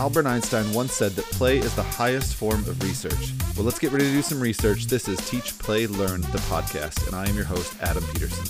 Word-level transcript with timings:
Albert 0.00 0.24
Einstein 0.24 0.72
once 0.72 0.94
said 0.94 1.12
that 1.12 1.26
play 1.26 1.58
is 1.58 1.76
the 1.76 1.82
highest 1.82 2.34
form 2.34 2.60
of 2.60 2.82
research. 2.82 3.34
Well, 3.54 3.66
let's 3.66 3.78
get 3.78 3.92
ready 3.92 4.06
to 4.06 4.12
do 4.12 4.22
some 4.22 4.40
research. 4.40 4.86
This 4.86 5.06
is 5.08 5.18
Teach, 5.28 5.58
Play, 5.58 5.86
Learn, 5.86 6.22
the 6.22 6.38
podcast, 6.48 7.06
and 7.06 7.14
I 7.14 7.28
am 7.28 7.36
your 7.36 7.44
host, 7.44 7.74
Adam 7.82 8.02
Peterson. 8.14 8.46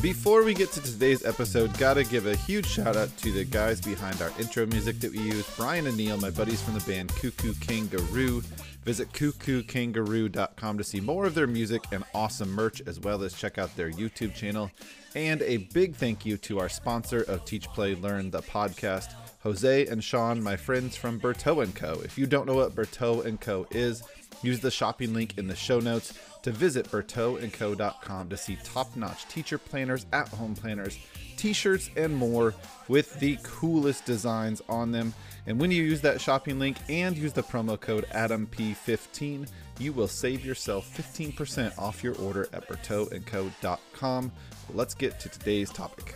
Before 0.00 0.44
we 0.44 0.54
get 0.54 0.70
to 0.70 0.80
today's 0.80 1.24
episode, 1.24 1.76
gotta 1.78 2.04
give 2.04 2.28
a 2.28 2.36
huge 2.36 2.66
shout 2.66 2.96
out 2.96 3.16
to 3.16 3.32
the 3.32 3.44
guys 3.44 3.80
behind 3.80 4.22
our 4.22 4.30
intro 4.38 4.64
music 4.66 5.00
that 5.00 5.10
we 5.10 5.18
use 5.18 5.44
Brian 5.56 5.88
and 5.88 5.96
Neil, 5.96 6.16
my 6.16 6.30
buddies 6.30 6.62
from 6.62 6.74
the 6.74 6.80
band 6.88 7.08
Cuckoo 7.16 7.54
Kangaroo. 7.54 8.40
Visit 8.84 9.12
cuckookangaroo.com 9.12 10.78
to 10.78 10.84
see 10.84 11.00
more 11.00 11.26
of 11.26 11.34
their 11.34 11.48
music 11.48 11.82
and 11.90 12.04
awesome 12.14 12.52
merch, 12.52 12.80
as 12.86 13.00
well 13.00 13.24
as 13.24 13.34
check 13.34 13.58
out 13.58 13.74
their 13.74 13.90
YouTube 13.90 14.32
channel. 14.32 14.70
And 15.16 15.42
a 15.42 15.56
big 15.56 15.96
thank 15.96 16.24
you 16.24 16.36
to 16.38 16.60
our 16.60 16.68
sponsor 16.68 17.22
of 17.22 17.44
Teach, 17.44 17.66
Play, 17.68 17.96
Learn, 17.96 18.30
the 18.30 18.42
podcast, 18.42 19.14
Jose 19.42 19.86
and 19.86 20.02
Sean, 20.04 20.40
my 20.40 20.56
friends 20.56 20.96
from 20.96 21.18
Berteau 21.18 21.74
& 21.74 21.74
Co. 21.74 22.00
If 22.04 22.16
you 22.16 22.26
don't 22.26 22.46
know 22.46 22.54
what 22.54 22.76
Berteau 22.76 23.40
& 23.40 23.40
Co. 23.40 23.66
is, 23.72 24.04
use 24.42 24.60
the 24.60 24.70
shopping 24.70 25.12
link 25.12 25.36
in 25.36 25.48
the 25.48 25.56
show 25.56 25.80
notes 25.80 26.14
to 26.42 26.52
visit 26.52 26.88
berteauandco.com 26.90 28.28
to 28.28 28.36
see 28.36 28.56
top-notch 28.62 29.26
teacher 29.28 29.58
planners, 29.58 30.06
at-home 30.12 30.54
planners, 30.54 30.96
t-shirts, 31.36 31.90
and 31.96 32.16
more 32.16 32.54
with 32.86 33.18
the 33.18 33.36
coolest 33.42 34.04
designs 34.04 34.62
on 34.68 34.92
them. 34.92 35.12
And 35.46 35.58
when 35.58 35.72
you 35.72 35.82
use 35.82 36.00
that 36.02 36.20
shopping 36.20 36.60
link 36.60 36.76
and 36.88 37.16
use 37.16 37.32
the 37.32 37.42
promo 37.42 37.80
code 37.80 38.06
AdamP15, 38.12 39.48
you 39.80 39.92
will 39.92 40.08
save 40.08 40.44
yourself 40.44 40.96
15% 40.96 41.76
off 41.78 42.04
your 42.04 42.14
order 42.16 42.48
at 42.52 42.68
berteauandco.com. 42.68 44.32
Let's 44.72 44.94
get 44.94 45.18
to 45.18 45.28
today's 45.28 45.70
topic. 45.70 46.14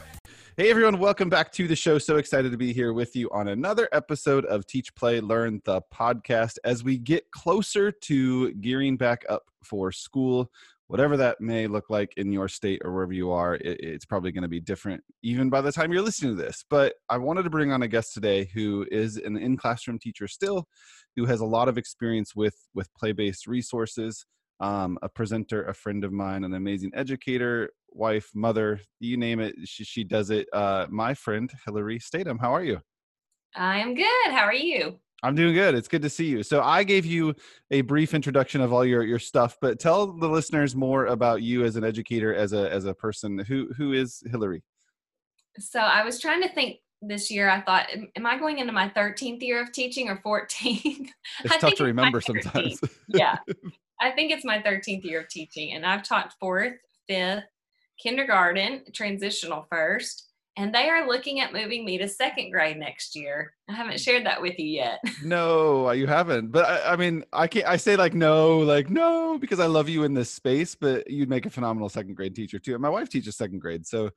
Hey 0.59 0.71
everyone, 0.71 0.99
welcome 0.99 1.29
back 1.29 1.53
to 1.53 1.69
the 1.69 1.77
show. 1.77 1.99
So 1.99 2.17
excited 2.17 2.51
to 2.51 2.57
be 2.57 2.73
here 2.73 2.95
with 2.95 3.15
you 3.15 3.29
on 3.31 3.49
another 3.49 3.91
episode 3.93 4.47
of 4.47 4.67
Teach, 4.67 4.95
Play, 4.95 5.21
Learn 5.21 5.61
the 5.67 5.83
podcast 5.93 6.57
as 6.65 6.83
we 6.83 6.97
get 6.97 7.31
closer 7.31 7.93
to 7.93 8.55
gearing 8.55 8.97
back 8.97 9.27
up 9.29 9.43
for 9.63 9.93
school. 9.93 10.51
Whatever 10.87 11.19
that 11.19 11.43
may 11.43 11.67
look 11.67 11.91
like 11.91 12.15
in 12.17 12.33
your 12.33 12.49
state 12.49 12.81
or 12.87 12.95
wherever 12.95 13.13
you 13.13 13.33
are, 13.33 13.57
it, 13.57 13.81
it's 13.81 14.07
probably 14.07 14.33
going 14.33 14.45
to 14.45 14.49
be 14.49 14.61
different 14.61 15.05
even 15.23 15.51
by 15.51 15.61
the 15.61 15.71
time 15.71 15.93
you're 15.93 16.01
listening 16.01 16.35
to 16.35 16.43
this. 16.43 16.65
But 16.71 16.95
I 17.11 17.19
wanted 17.19 17.43
to 17.43 17.51
bring 17.51 17.71
on 17.71 17.83
a 17.83 17.89
guest 17.89 18.15
today 18.15 18.49
who 18.55 18.87
is 18.91 19.19
an 19.19 19.37
in 19.37 19.59
classroom 19.59 19.99
teacher 19.99 20.27
still, 20.27 20.69
who 21.17 21.27
has 21.27 21.41
a 21.41 21.45
lot 21.45 21.69
of 21.69 21.77
experience 21.77 22.35
with 22.35 22.57
with 22.75 22.89
play 22.95 23.13
based 23.13 23.47
resources 23.47 24.25
um, 24.61 24.99
a 25.03 25.09
presenter, 25.09 25.65
a 25.65 25.75
friend 25.75 26.05
of 26.05 26.13
mine, 26.13 26.45
an 26.45 26.55
amazing 26.55 26.93
educator, 26.95 27.71
wife, 27.97 28.31
mother, 28.35 28.81
you 29.01 29.17
name 29.17 29.41
it, 29.41 29.55
she, 29.65 29.85
she 29.85 30.05
does 30.05 30.31
it. 30.31 30.47
Uh, 30.53 30.87
my 30.91 31.15
friend, 31.15 31.51
Hillary 31.65 31.99
Statham, 31.99 32.39
how 32.39 32.55
are 32.55 32.65
you? 32.65 32.81
I 33.55 33.79
am 33.79 33.95
good. 33.95 34.31
How 34.31 34.45
are 34.45 34.55
you? 34.55 34.99
I'm 35.23 35.35
doing 35.35 35.55
good. 35.55 35.75
It's 35.75 35.89
good 35.89 36.03
to 36.03 36.11
see 36.11 36.27
you. 36.27 36.43
So 36.43 36.63
I 36.63 36.85
gave 36.85 37.07
you 37.07 37.35
a 37.71 37.81
brief 37.81 38.15
introduction 38.15 38.61
of 38.61 38.73
all 38.73 38.85
your 38.85 39.03
your 39.03 39.19
stuff, 39.19 39.57
but 39.61 39.79
tell 39.79 40.07
the 40.07 40.29
listeners 40.29 40.77
more 40.77 41.07
about 41.07 41.43
you 41.43 41.65
as 41.65 41.77
an 41.77 41.85
educator, 41.85 42.35
as 42.35 42.53
a 42.53 42.71
as 42.71 42.85
a 42.85 42.95
person. 42.95 43.39
Who 43.39 43.73
who 43.77 43.93
is 43.93 44.23
Hillary? 44.31 44.63
So 45.59 45.81
I 45.81 46.05
was 46.05 46.21
trying 46.21 46.43
to 46.43 46.49
think 46.51 46.81
this 47.01 47.31
year. 47.31 47.49
I 47.49 47.63
thought, 47.63 47.87
am 48.15 48.27
I 48.27 48.39
going 48.39 48.59
into 48.59 48.73
my 48.73 48.91
13th 48.91 49.41
year 49.41 49.63
of 49.63 49.73
teaching 49.73 50.09
or 50.09 50.21
14th? 50.25 51.09
It's 51.45 51.57
tough 51.59 51.75
to 51.75 51.85
remember 51.85 52.21
sometimes. 52.21 52.79
yeah, 53.09 53.39
I 54.01 54.11
think 54.11 54.33
it's 54.33 54.45
my 54.45 54.59
13th 54.59 55.05
year 55.05 55.21
of 55.23 55.29
teaching, 55.29 55.73
and 55.73 55.87
I've 55.87 56.03
taught 56.03 56.35
fourth, 56.39 56.75
fifth, 57.09 57.45
kindergarten, 57.99 58.83
transitional 58.93 59.67
first, 59.71 60.27
and 60.59 60.75
they 60.75 60.89
are 60.89 61.07
looking 61.07 61.41
at 61.41 61.53
moving 61.53 61.85
me 61.85 61.99
to 61.99 62.09
second 62.09 62.51
grade 62.51 62.79
next 62.79 63.15
year. 63.15 63.53
I 63.69 63.75
haven't 63.75 64.01
shared 64.01 64.25
that 64.25 64.41
with 64.41 64.59
you 64.59 64.67
yet. 64.67 65.01
no, 65.25 65.91
you 65.91 66.07
haven't. 66.07 66.51
But 66.51 66.65
I, 66.65 66.93
I, 66.93 66.97
mean, 66.97 67.25
I 67.33 67.47
can't. 67.47 67.67
I 67.67 67.77
say 67.77 67.97
like 67.97 68.15
no, 68.15 68.59
like 68.59 68.89
no, 68.89 69.37
because 69.39 69.61
I 69.61 69.67
love 69.67 69.89
you 69.89 70.05
in 70.05 70.15
this 70.15 70.31
space. 70.31 70.75
But 70.75 71.11
you'd 71.11 71.29
make 71.29 71.45
a 71.45 71.51
phenomenal 71.51 71.91
second 71.91 72.15
grade 72.15 72.35
teacher 72.35 72.59
too. 72.59 72.73
And 72.73 72.83
my 72.83 72.89
wife 72.89 73.11
teaches 73.11 73.37
second 73.37 73.59
grade, 73.59 73.87
so 73.87 74.11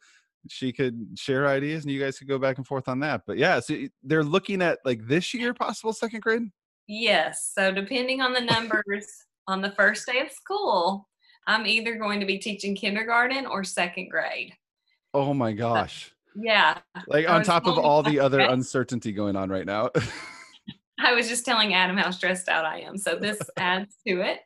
she 0.47 0.71
could 0.71 1.07
share 1.15 1.47
ideas, 1.47 1.83
and 1.83 1.91
you 1.91 1.99
guys 1.99 2.17
could 2.17 2.29
go 2.29 2.39
back 2.39 2.57
and 2.57 2.65
forth 2.65 2.87
on 2.87 3.01
that. 3.01 3.23
But 3.27 3.37
yeah, 3.37 3.59
so 3.59 3.75
they're 4.03 4.23
looking 4.23 4.61
at 4.61 4.79
like 4.85 5.05
this 5.07 5.33
year 5.33 5.53
possible 5.53 5.91
second 5.91 6.21
grade. 6.21 6.43
Yes. 6.87 7.51
So 7.53 7.71
depending 7.71 8.21
on 8.21 8.33
the 8.33 8.41
numbers 8.41 9.07
on 9.47 9.61
the 9.61 9.71
first 9.71 10.07
day 10.07 10.21
of 10.21 10.31
school, 10.31 11.07
I'm 11.47 11.65
either 11.65 11.95
going 11.95 12.19
to 12.19 12.25
be 12.25 12.37
teaching 12.37 12.75
kindergarten 12.75 13.45
or 13.45 13.63
second 13.63 14.09
grade. 14.09 14.53
Oh 15.13 15.33
my 15.33 15.51
gosh. 15.51 16.13
Yeah. 16.35 16.77
Like 17.07 17.27
on 17.29 17.43
top 17.43 17.65
of 17.65 17.77
all 17.77 18.03
the 18.03 18.19
other 18.19 18.39
uncertainty 18.39 19.11
going 19.11 19.35
on 19.35 19.49
right 19.49 19.65
now. 19.65 19.89
I 20.99 21.13
was 21.13 21.27
just 21.27 21.45
telling 21.45 21.73
Adam 21.73 21.97
how 21.97 22.11
stressed 22.11 22.49
out 22.49 22.65
I 22.65 22.81
am. 22.81 22.97
So 22.97 23.15
this 23.15 23.39
adds 23.57 23.95
to 24.07 24.21
it. 24.21 24.39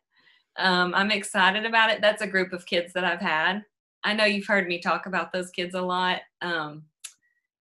Um, 0.57 0.93
I'm 0.93 1.11
excited 1.11 1.65
about 1.65 1.89
it. 1.89 1.99
That's 2.01 2.21
a 2.21 2.27
group 2.27 2.53
of 2.53 2.65
kids 2.65 2.93
that 2.93 3.03
I've 3.03 3.19
had. 3.19 3.63
I 4.03 4.13
know 4.13 4.25
you've 4.25 4.47
heard 4.47 4.67
me 4.67 4.79
talk 4.79 5.05
about 5.05 5.31
those 5.33 5.49
kids 5.49 5.75
a 5.75 5.81
lot. 5.81 6.21
Um, 6.41 6.83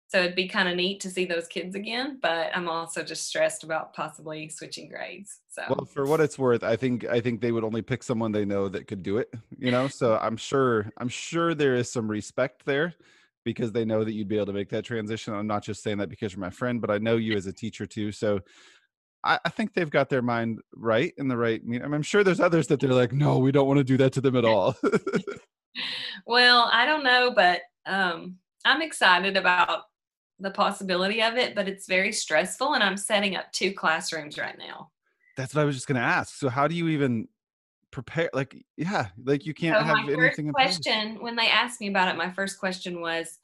so 0.09 0.21
it'd 0.21 0.37
be 0.37 0.49
kind 0.49 0.69
of 0.69 0.77
neat 0.77 1.01
to 1.01 1.11
see 1.11 1.25
those 1.25 1.47
kids 1.47 1.75
again 1.75 2.19
but 2.23 2.51
i'm 2.55 2.69
also 2.69 3.03
just 3.03 3.27
stressed 3.27 3.65
about 3.65 3.93
possibly 3.95 4.49
switching 4.49 4.89
grades 4.89 5.41
so 5.49 5.63
well 5.69 5.85
for 5.85 6.07
what 6.07 6.21
it's 6.21 6.39
worth 6.39 6.63
i 6.63 6.77
think 6.77 7.05
i 7.07 7.21
think 7.21 7.41
they 7.41 7.53
would 7.53 7.65
only 7.65 7.83
pick 7.83 8.03
someone 8.03 8.33
they 8.33 8.45
know 8.45 8.69
that 8.69 8.87
could 8.87 9.03
do 9.03 9.19
it 9.19 9.33
you 9.59 9.71
know 9.71 9.89
so 9.89 10.19
i'm 10.23 10.37
sure 10.37 10.91
i'm 10.99 11.09
sure 11.09 11.55
there 11.55 11.75
is 11.75 11.91
some 11.91 12.09
respect 12.09 12.65
there 12.65 12.95
because 13.45 13.71
they 13.71 13.85
know 13.85 14.03
that 14.03 14.13
you'd 14.13 14.29
be 14.29 14.37
able 14.37 14.47
to 14.47 14.53
make 14.53 14.69
that 14.69 14.85
transition 14.85 15.35
i'm 15.35 15.47
not 15.47 15.63
just 15.63 15.83
saying 15.83 15.99
that 15.99 16.09
because 16.09 16.33
you're 16.33 16.41
my 16.41 16.51
friend 16.51 16.81
but 16.81 16.91
i 16.91 16.99
know 16.99 17.17
you 17.17 17.37
as 17.37 17.47
a 17.47 17.53
teacher 17.53 17.87
too 17.87 18.13
so 18.13 18.41
I, 19.25 19.39
I 19.45 19.49
think 19.49 19.75
they've 19.75 19.91
got 19.91 20.09
their 20.09 20.23
mind 20.23 20.61
right 20.75 21.13
in 21.19 21.27
the 21.27 21.37
right. 21.37 21.61
I 21.61 21.67
mean, 21.67 21.83
I'm 21.83 22.03
sure 22.03 22.23
there's 22.23 22.41
others 22.41 22.69
that 22.69 22.81
they're 22.81 22.91
like, 22.91 23.13
no, 23.13 23.39
we 23.39 23.51
don't 23.51 23.67
want 23.67 23.79
to 23.79 23.85
do 23.85 23.97
that 23.97 24.13
to 24.13 24.21
them 24.21 24.37
at 24.37 24.45
all. 24.45 24.77
well, 26.27 26.71
I 26.73 26.87
don't 26.87 27.03
know, 27.03 27.33
but 27.35 27.63
um, 27.87 28.37
I'm 28.65 28.83
excited 28.83 29.37
about 29.37 29.85
the 30.39 30.51
possibility 30.51 31.23
of 31.23 31.37
it, 31.37 31.55
but 31.55 31.69
it's 31.69 31.87
very 31.87 32.13
stressful. 32.13 32.75
And 32.75 32.83
I'm 32.83 32.97
setting 32.97 33.37
up 33.37 33.51
two 33.53 33.73
classrooms 33.73 34.39
right 34.39 34.57
now. 34.59 34.91
That's 35.37 35.55
what 35.55 35.63
I 35.63 35.65
was 35.65 35.75
just 35.75 35.87
going 35.87 36.01
to 36.01 36.07
ask. 36.07 36.37
So, 36.37 36.49
how 36.49 36.69
do 36.69 36.75
you 36.75 36.89
even 36.89 37.29
prepare? 37.91 38.31
Like, 38.33 38.65
yeah, 38.77 39.09
like 39.23 39.47
you 39.47 39.55
can't 39.55 39.79
so 39.79 39.85
have 39.85 39.97
my 39.97 40.13
anything. 40.13 40.47
First 40.47 40.83
question 40.83 41.19
when 41.21 41.37
they 41.37 41.49
asked 41.49 41.81
me 41.81 41.89
about 41.89 42.09
it, 42.09 42.17
my 42.17 42.31
first 42.31 42.59
question 42.59 43.01
was, 43.01 43.39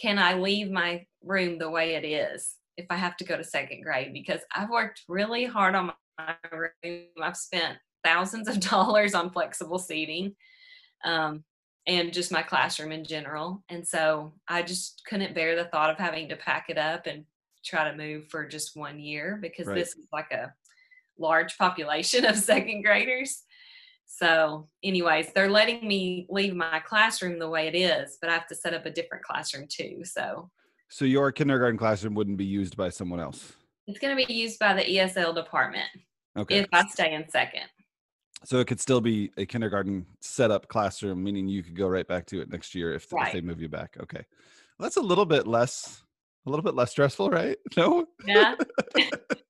"Can 0.00 0.18
I 0.18 0.34
leave 0.34 0.70
my 0.70 1.06
room 1.22 1.58
the 1.58 1.70
way 1.70 1.94
it 1.94 2.04
is 2.04 2.56
if 2.76 2.86
I 2.90 2.96
have 2.96 3.16
to 3.18 3.24
go 3.24 3.36
to 3.36 3.44
second 3.44 3.82
grade?" 3.82 4.12
Because 4.12 4.40
I've 4.54 4.70
worked 4.70 5.02
really 5.08 5.44
hard 5.44 5.74
on 5.74 5.92
my 6.18 6.34
room. 6.52 7.04
I've 7.20 7.36
spent 7.36 7.78
thousands 8.04 8.48
of 8.48 8.60
dollars 8.70 9.14
on 9.14 9.30
flexible 9.30 9.78
seating. 9.78 10.36
Um, 11.04 11.44
and 11.86 12.12
just 12.12 12.32
my 12.32 12.42
classroom 12.42 12.92
in 12.92 13.04
general. 13.04 13.62
And 13.68 13.86
so 13.86 14.32
I 14.48 14.62
just 14.62 15.02
couldn't 15.06 15.34
bear 15.34 15.54
the 15.56 15.66
thought 15.66 15.90
of 15.90 15.98
having 15.98 16.28
to 16.30 16.36
pack 16.36 16.66
it 16.68 16.78
up 16.78 17.06
and 17.06 17.24
try 17.64 17.90
to 17.90 17.96
move 17.96 18.28
for 18.28 18.46
just 18.46 18.76
one 18.76 18.98
year 18.98 19.38
because 19.40 19.66
right. 19.66 19.76
this 19.76 19.88
is 19.90 20.06
like 20.12 20.30
a 20.30 20.52
large 21.18 21.56
population 21.58 22.24
of 22.24 22.36
second 22.36 22.82
graders. 22.82 23.42
So, 24.06 24.68
anyways, 24.82 25.32
they're 25.34 25.50
letting 25.50 25.86
me 25.86 26.26
leave 26.28 26.54
my 26.54 26.80
classroom 26.80 27.38
the 27.38 27.48
way 27.48 27.66
it 27.68 27.74
is, 27.74 28.18
but 28.20 28.30
I 28.30 28.34
have 28.34 28.46
to 28.48 28.54
set 28.54 28.74
up 28.74 28.86
a 28.86 28.90
different 28.90 29.24
classroom 29.24 29.66
too. 29.68 30.02
So, 30.04 30.50
so 30.88 31.04
your 31.04 31.32
kindergarten 31.32 31.78
classroom 31.78 32.14
wouldn't 32.14 32.36
be 32.36 32.44
used 32.44 32.76
by 32.76 32.90
someone 32.90 33.18
else? 33.18 33.54
It's 33.86 33.98
going 33.98 34.16
to 34.16 34.26
be 34.26 34.32
used 34.32 34.58
by 34.58 34.74
the 34.74 34.82
ESL 34.82 35.34
department 35.34 35.88
okay. 36.36 36.58
if 36.58 36.66
I 36.72 36.86
stay 36.86 37.14
in 37.14 37.28
second. 37.28 37.64
So 38.44 38.58
it 38.58 38.66
could 38.66 38.80
still 38.80 39.00
be 39.00 39.30
a 39.36 39.46
kindergarten 39.46 40.06
setup 40.20 40.68
classroom, 40.68 41.22
meaning 41.22 41.48
you 41.48 41.62
could 41.62 41.76
go 41.76 41.88
right 41.88 42.06
back 42.06 42.26
to 42.26 42.40
it 42.40 42.50
next 42.50 42.74
year 42.74 42.94
if, 42.94 43.12
right. 43.12 43.28
if 43.28 43.32
they 43.32 43.40
move 43.40 43.60
you 43.60 43.68
back. 43.68 43.96
Okay. 44.00 44.24
Well, 44.78 44.86
that's 44.86 44.96
a 44.96 45.02
little 45.02 45.24
bit 45.24 45.46
less, 45.46 46.02
a 46.46 46.50
little 46.50 46.62
bit 46.62 46.74
less 46.74 46.90
stressful, 46.90 47.30
right? 47.30 47.56
No? 47.76 48.06
Yeah. 48.26 48.54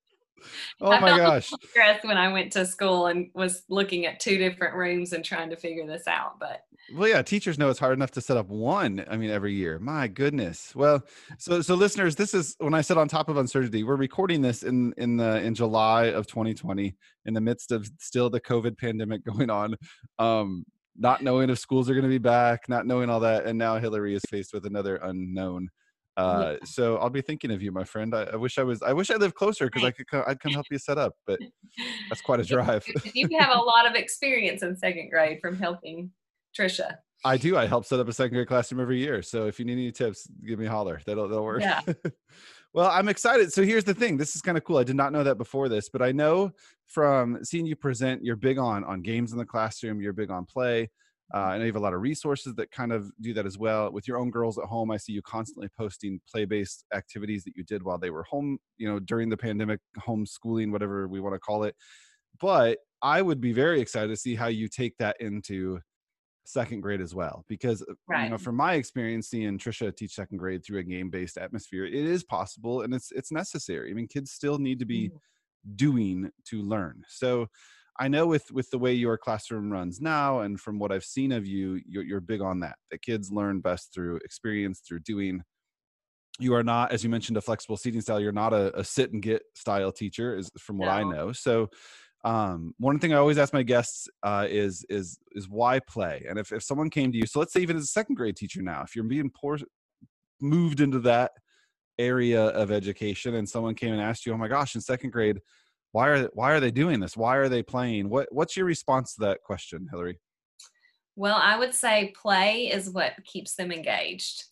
oh 0.81 0.91
I 0.91 0.99
my 0.99 1.17
gosh. 1.17 1.51
Stress 1.69 2.03
when 2.03 2.17
I 2.17 2.31
went 2.31 2.51
to 2.53 2.65
school 2.65 3.07
and 3.07 3.29
was 3.33 3.63
looking 3.69 4.05
at 4.05 4.19
two 4.19 4.37
different 4.37 4.75
rooms 4.75 5.13
and 5.13 5.23
trying 5.23 5.49
to 5.49 5.55
figure 5.55 5.85
this 5.85 6.07
out. 6.07 6.39
But 6.39 6.63
well, 6.93 7.07
yeah, 7.07 7.21
teachers 7.21 7.57
know 7.57 7.69
it's 7.69 7.79
hard 7.79 7.93
enough 7.93 8.11
to 8.11 8.21
set 8.21 8.37
up 8.37 8.47
one. 8.47 9.03
I 9.09 9.17
mean, 9.17 9.31
every 9.31 9.53
year. 9.53 9.79
My 9.79 10.07
goodness. 10.07 10.75
Well, 10.75 11.03
so 11.37 11.61
so 11.61 11.75
listeners, 11.75 12.15
this 12.15 12.33
is 12.33 12.55
when 12.59 12.73
I 12.73 12.81
said 12.81 12.97
on 12.97 13.07
top 13.07 13.29
of 13.29 13.37
uncertainty. 13.37 13.83
We're 13.83 13.95
recording 13.95 14.41
this 14.41 14.63
in 14.63 14.93
in 14.97 15.17
the 15.17 15.41
in 15.41 15.55
July 15.55 16.05
of 16.05 16.27
2020, 16.27 16.95
in 17.25 17.33
the 17.33 17.41
midst 17.41 17.71
of 17.71 17.89
still 17.99 18.29
the 18.29 18.41
COVID 18.41 18.77
pandemic 18.77 19.25
going 19.37 19.49
on. 19.49 19.75
Um, 20.19 20.65
not 20.97 21.21
knowing 21.21 21.49
if 21.49 21.59
schools 21.59 21.89
are 21.89 21.93
going 21.93 22.03
to 22.03 22.09
be 22.09 22.17
back, 22.17 22.69
not 22.69 22.85
knowing 22.85 23.09
all 23.09 23.19
that, 23.21 23.45
and 23.45 23.57
now 23.57 23.77
Hillary 23.77 24.15
is 24.15 24.23
faced 24.29 24.53
with 24.53 24.65
another 24.65 24.97
unknown. 24.97 25.69
Uh, 26.17 26.53
yeah. 26.53 26.65
so 26.65 26.97
I'll 26.97 27.09
be 27.09 27.21
thinking 27.21 27.51
of 27.51 27.61
you, 27.61 27.71
my 27.71 27.83
friend. 27.83 28.15
I, 28.15 28.23
I 28.23 28.35
wish 28.35 28.57
I 28.57 28.63
was. 28.63 28.81
I 28.81 28.93
wish 28.93 29.09
I 29.09 29.15
lived 29.15 29.35
closer 29.35 29.65
because 29.65 29.83
I 29.83 29.91
could. 29.91 30.07
Come, 30.07 30.23
I'd 30.25 30.39
come 30.39 30.53
help 30.53 30.65
you 30.71 30.77
set 30.77 30.97
up, 30.97 31.13
but 31.27 31.39
that's 32.09 32.21
quite 32.21 32.39
a 32.39 32.43
drive. 32.45 32.85
you 33.13 33.27
have 33.37 33.55
a 33.55 33.59
lot 33.61 33.85
of 33.85 33.95
experience 33.95 34.63
in 34.63 34.75
second 34.77 35.09
grade 35.09 35.39
from 35.41 35.57
helping 35.57 36.11
Trisha. 36.57 36.97
I 37.23 37.37
do. 37.37 37.57
I 37.57 37.65
help 37.65 37.85
set 37.85 37.99
up 37.99 38.07
a 38.07 38.13
second 38.13 38.35
grade 38.35 38.47
classroom 38.47 38.79
every 38.81 38.99
year. 38.99 39.21
So 39.21 39.47
if 39.47 39.59
you 39.59 39.65
need 39.65 39.73
any 39.73 39.91
tips, 39.91 40.27
give 40.45 40.59
me 40.59 40.67
a 40.67 40.69
holler. 40.69 41.01
That'll 41.05 41.27
that'll 41.27 41.43
work. 41.43 41.61
Yeah. 41.61 41.81
Well, 42.75 42.91
I'm 42.91 43.07
excited. 43.07 43.53
So 43.53 43.63
here's 43.63 43.85
the 43.85 43.93
thing. 43.93 44.17
This 44.17 44.35
is 44.35 44.41
kind 44.41 44.57
of 44.57 44.65
cool. 44.65 44.77
I 44.79 44.83
did 44.83 44.97
not 44.97 45.13
know 45.13 45.23
that 45.23 45.37
before 45.37 45.69
this, 45.69 45.87
but 45.87 46.01
I 46.01 46.11
know 46.11 46.51
from 46.87 47.41
seeing 47.41 47.65
you 47.65 47.77
present, 47.77 48.21
you're 48.21 48.35
big 48.35 48.57
on 48.57 48.83
on 48.83 49.01
games 49.01 49.31
in 49.31 49.37
the 49.37 49.45
classroom. 49.45 50.01
You're 50.01 50.11
big 50.11 50.29
on 50.29 50.43
play. 50.43 50.91
Uh, 51.33 51.39
I 51.39 51.57
know 51.57 51.63
you 51.63 51.69
have 51.69 51.75
a 51.75 51.79
lot 51.79 51.93
of 51.93 52.01
resources 52.01 52.53
that 52.55 52.71
kind 52.71 52.91
of 52.91 53.11
do 53.19 53.33
that 53.33 53.45
as 53.45 53.57
well. 53.57 53.91
With 53.91 54.07
your 54.07 54.17
own 54.17 54.29
girls 54.29 54.57
at 54.59 54.65
home, 54.65 54.91
I 54.91 54.97
see 54.97 55.11
you 55.11 55.21
constantly 55.23 55.69
posting 55.77 56.19
play-based 56.31 56.85
activities 56.93 57.43
that 57.45 57.55
you 57.55 57.63
did 57.63 57.81
while 57.81 57.97
they 57.97 58.11
were 58.11 58.23
home, 58.23 58.59
you 58.77 58.87
know, 58.87 58.99
during 58.99 59.29
the 59.29 59.37
pandemic, 59.37 59.79
homeschooling, 59.99 60.71
whatever 60.71 61.07
we 61.07 61.19
want 61.19 61.33
to 61.33 61.39
call 61.39 61.63
it. 61.63 61.75
But 62.39 62.77
I 63.01 63.21
would 63.21 63.41
be 63.41 63.53
very 63.53 63.81
excited 63.81 64.09
to 64.09 64.17
see 64.17 64.35
how 64.35 64.47
you 64.47 64.67
take 64.67 64.97
that 64.97 65.17
into 65.19 65.79
second 66.45 66.81
grade 66.81 67.01
as 67.01 67.15
well 67.15 67.43
because 67.47 67.83
right. 68.07 68.21
Uh, 68.21 68.23
you 68.25 68.29
know 68.29 68.37
from 68.37 68.55
my 68.55 68.75
experience 68.75 69.29
seeing 69.29 69.57
trisha 69.57 69.95
teach 69.95 70.13
second 70.13 70.37
grade 70.37 70.63
through 70.63 70.77
a 70.77 70.83
game-based 70.83 71.37
atmosphere 71.37 71.85
it 71.85 71.93
is 71.93 72.23
possible 72.23 72.81
and 72.81 72.93
it's 72.93 73.11
it's 73.11 73.31
necessary 73.31 73.89
i 73.89 73.93
mean 73.93 74.07
kids 74.07 74.31
still 74.31 74.59
need 74.59 74.77
to 74.77 74.85
be 74.85 75.09
mm. 75.09 75.75
doing 75.75 76.29
to 76.47 76.61
learn 76.61 77.01
so 77.07 77.47
i 77.99 78.07
know 78.07 78.27
with 78.27 78.51
with 78.51 78.69
the 78.71 78.77
way 78.77 78.93
your 78.93 79.17
classroom 79.17 79.71
runs 79.71 80.01
now 80.01 80.39
and 80.41 80.59
from 80.59 80.79
what 80.79 80.91
i've 80.91 81.03
seen 81.03 81.31
of 81.31 81.45
you 81.45 81.79
you're, 81.87 82.03
you're 82.03 82.21
big 82.21 82.41
on 82.41 82.59
that 82.59 82.75
the 82.91 82.97
kids 82.97 83.31
learn 83.31 83.59
best 83.59 83.93
through 83.93 84.17
experience 84.17 84.81
through 84.87 84.99
doing 84.99 85.41
you 86.39 86.53
are 86.53 86.63
not 86.63 86.91
as 86.91 87.03
you 87.03 87.09
mentioned 87.09 87.37
a 87.37 87.41
flexible 87.41 87.77
seating 87.77 88.01
style 88.01 88.19
you're 88.19 88.31
not 88.31 88.53
a, 88.53 88.77
a 88.77 88.83
sit 88.83 89.13
and 89.13 89.21
get 89.21 89.41
style 89.55 89.91
teacher 89.91 90.37
is 90.37 90.49
from 90.57 90.77
what 90.77 90.87
no. 90.87 90.91
i 90.91 91.03
know 91.03 91.31
so 91.31 91.69
um, 92.25 92.73
one 92.79 92.97
thing 92.97 93.13
I 93.13 93.17
always 93.17 93.37
ask 93.37 93.53
my 93.53 93.61
guests 93.61 94.09
uh, 94.23 94.47
is 94.49 94.83
is 94.89 95.19
is 95.33 95.47
why 95.47 95.79
play? 95.79 96.25
And 96.27 96.39
if 96.39 96.51
if 96.51 96.63
someone 96.63 96.89
came 96.89 97.11
to 97.11 97.17
you, 97.17 97.27
so 97.27 97.37
let's 97.37 97.53
say 97.53 97.61
even 97.61 97.77
as 97.77 97.83
a 97.83 97.87
second 97.87 98.15
grade 98.15 98.35
teacher 98.35 98.63
now, 98.63 98.81
if 98.81 98.95
you're 98.95 99.05
being 99.05 99.29
poor, 99.29 99.59
moved 100.41 100.79
into 100.79 100.99
that 101.01 101.31
area 101.99 102.47
of 102.47 102.71
education, 102.71 103.35
and 103.35 103.47
someone 103.47 103.75
came 103.75 103.93
and 103.93 104.01
asked 104.01 104.25
you, 104.25 104.33
"Oh 104.33 104.37
my 104.37 104.47
gosh, 104.47 104.73
in 104.73 104.81
second 104.81 105.11
grade, 105.11 105.39
why 105.95 106.09
are 106.09 106.29
why 106.33 106.51
are 106.51 106.59
they 106.59 106.71
doing 106.71 106.99
this? 106.99 107.15
Why 107.15 107.37
are 107.37 107.47
they 107.47 107.63
playing?" 107.63 108.09
What 108.09 108.27
what's 108.29 108.57
your 108.57 108.65
response 108.65 109.15
to 109.15 109.21
that 109.21 109.41
question, 109.43 109.87
Hillary? 109.89 110.19
Well, 111.15 111.39
I 111.41 111.57
would 111.57 111.73
say 111.73 112.13
play 112.21 112.67
is 112.67 112.89
what 112.89 113.13
keeps 113.23 113.55
them 113.55 113.71
engaged 113.71 114.43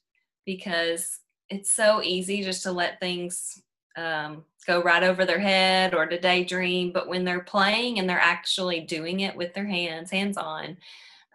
because 0.45 1.19
it's 1.49 1.69
so 1.69 2.01
easy 2.01 2.43
just 2.43 2.63
to 2.63 2.71
let 2.71 3.01
things 3.01 3.61
um, 3.97 4.45
go 4.65 4.81
right 4.81 5.03
over 5.03 5.25
their 5.25 5.39
head 5.39 5.93
or 5.93 6.05
to 6.05 6.17
daydream. 6.17 6.93
But 6.93 7.09
when 7.09 7.25
they're 7.25 7.43
playing 7.43 7.99
and 7.99 8.09
they're 8.09 8.17
actually 8.17 8.79
doing 8.79 9.19
it 9.19 9.35
with 9.35 9.53
their 9.53 9.67
hands, 9.67 10.11
hands 10.11 10.37
on, 10.37 10.77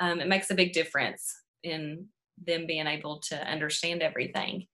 um, 0.00 0.20
it 0.20 0.26
makes 0.26 0.50
a 0.50 0.54
big 0.54 0.72
difference 0.72 1.36
in 1.62 2.06
them 2.46 2.66
being 2.66 2.86
able 2.86 3.20
to 3.28 3.36
understand 3.46 4.00
everything. 4.02 4.66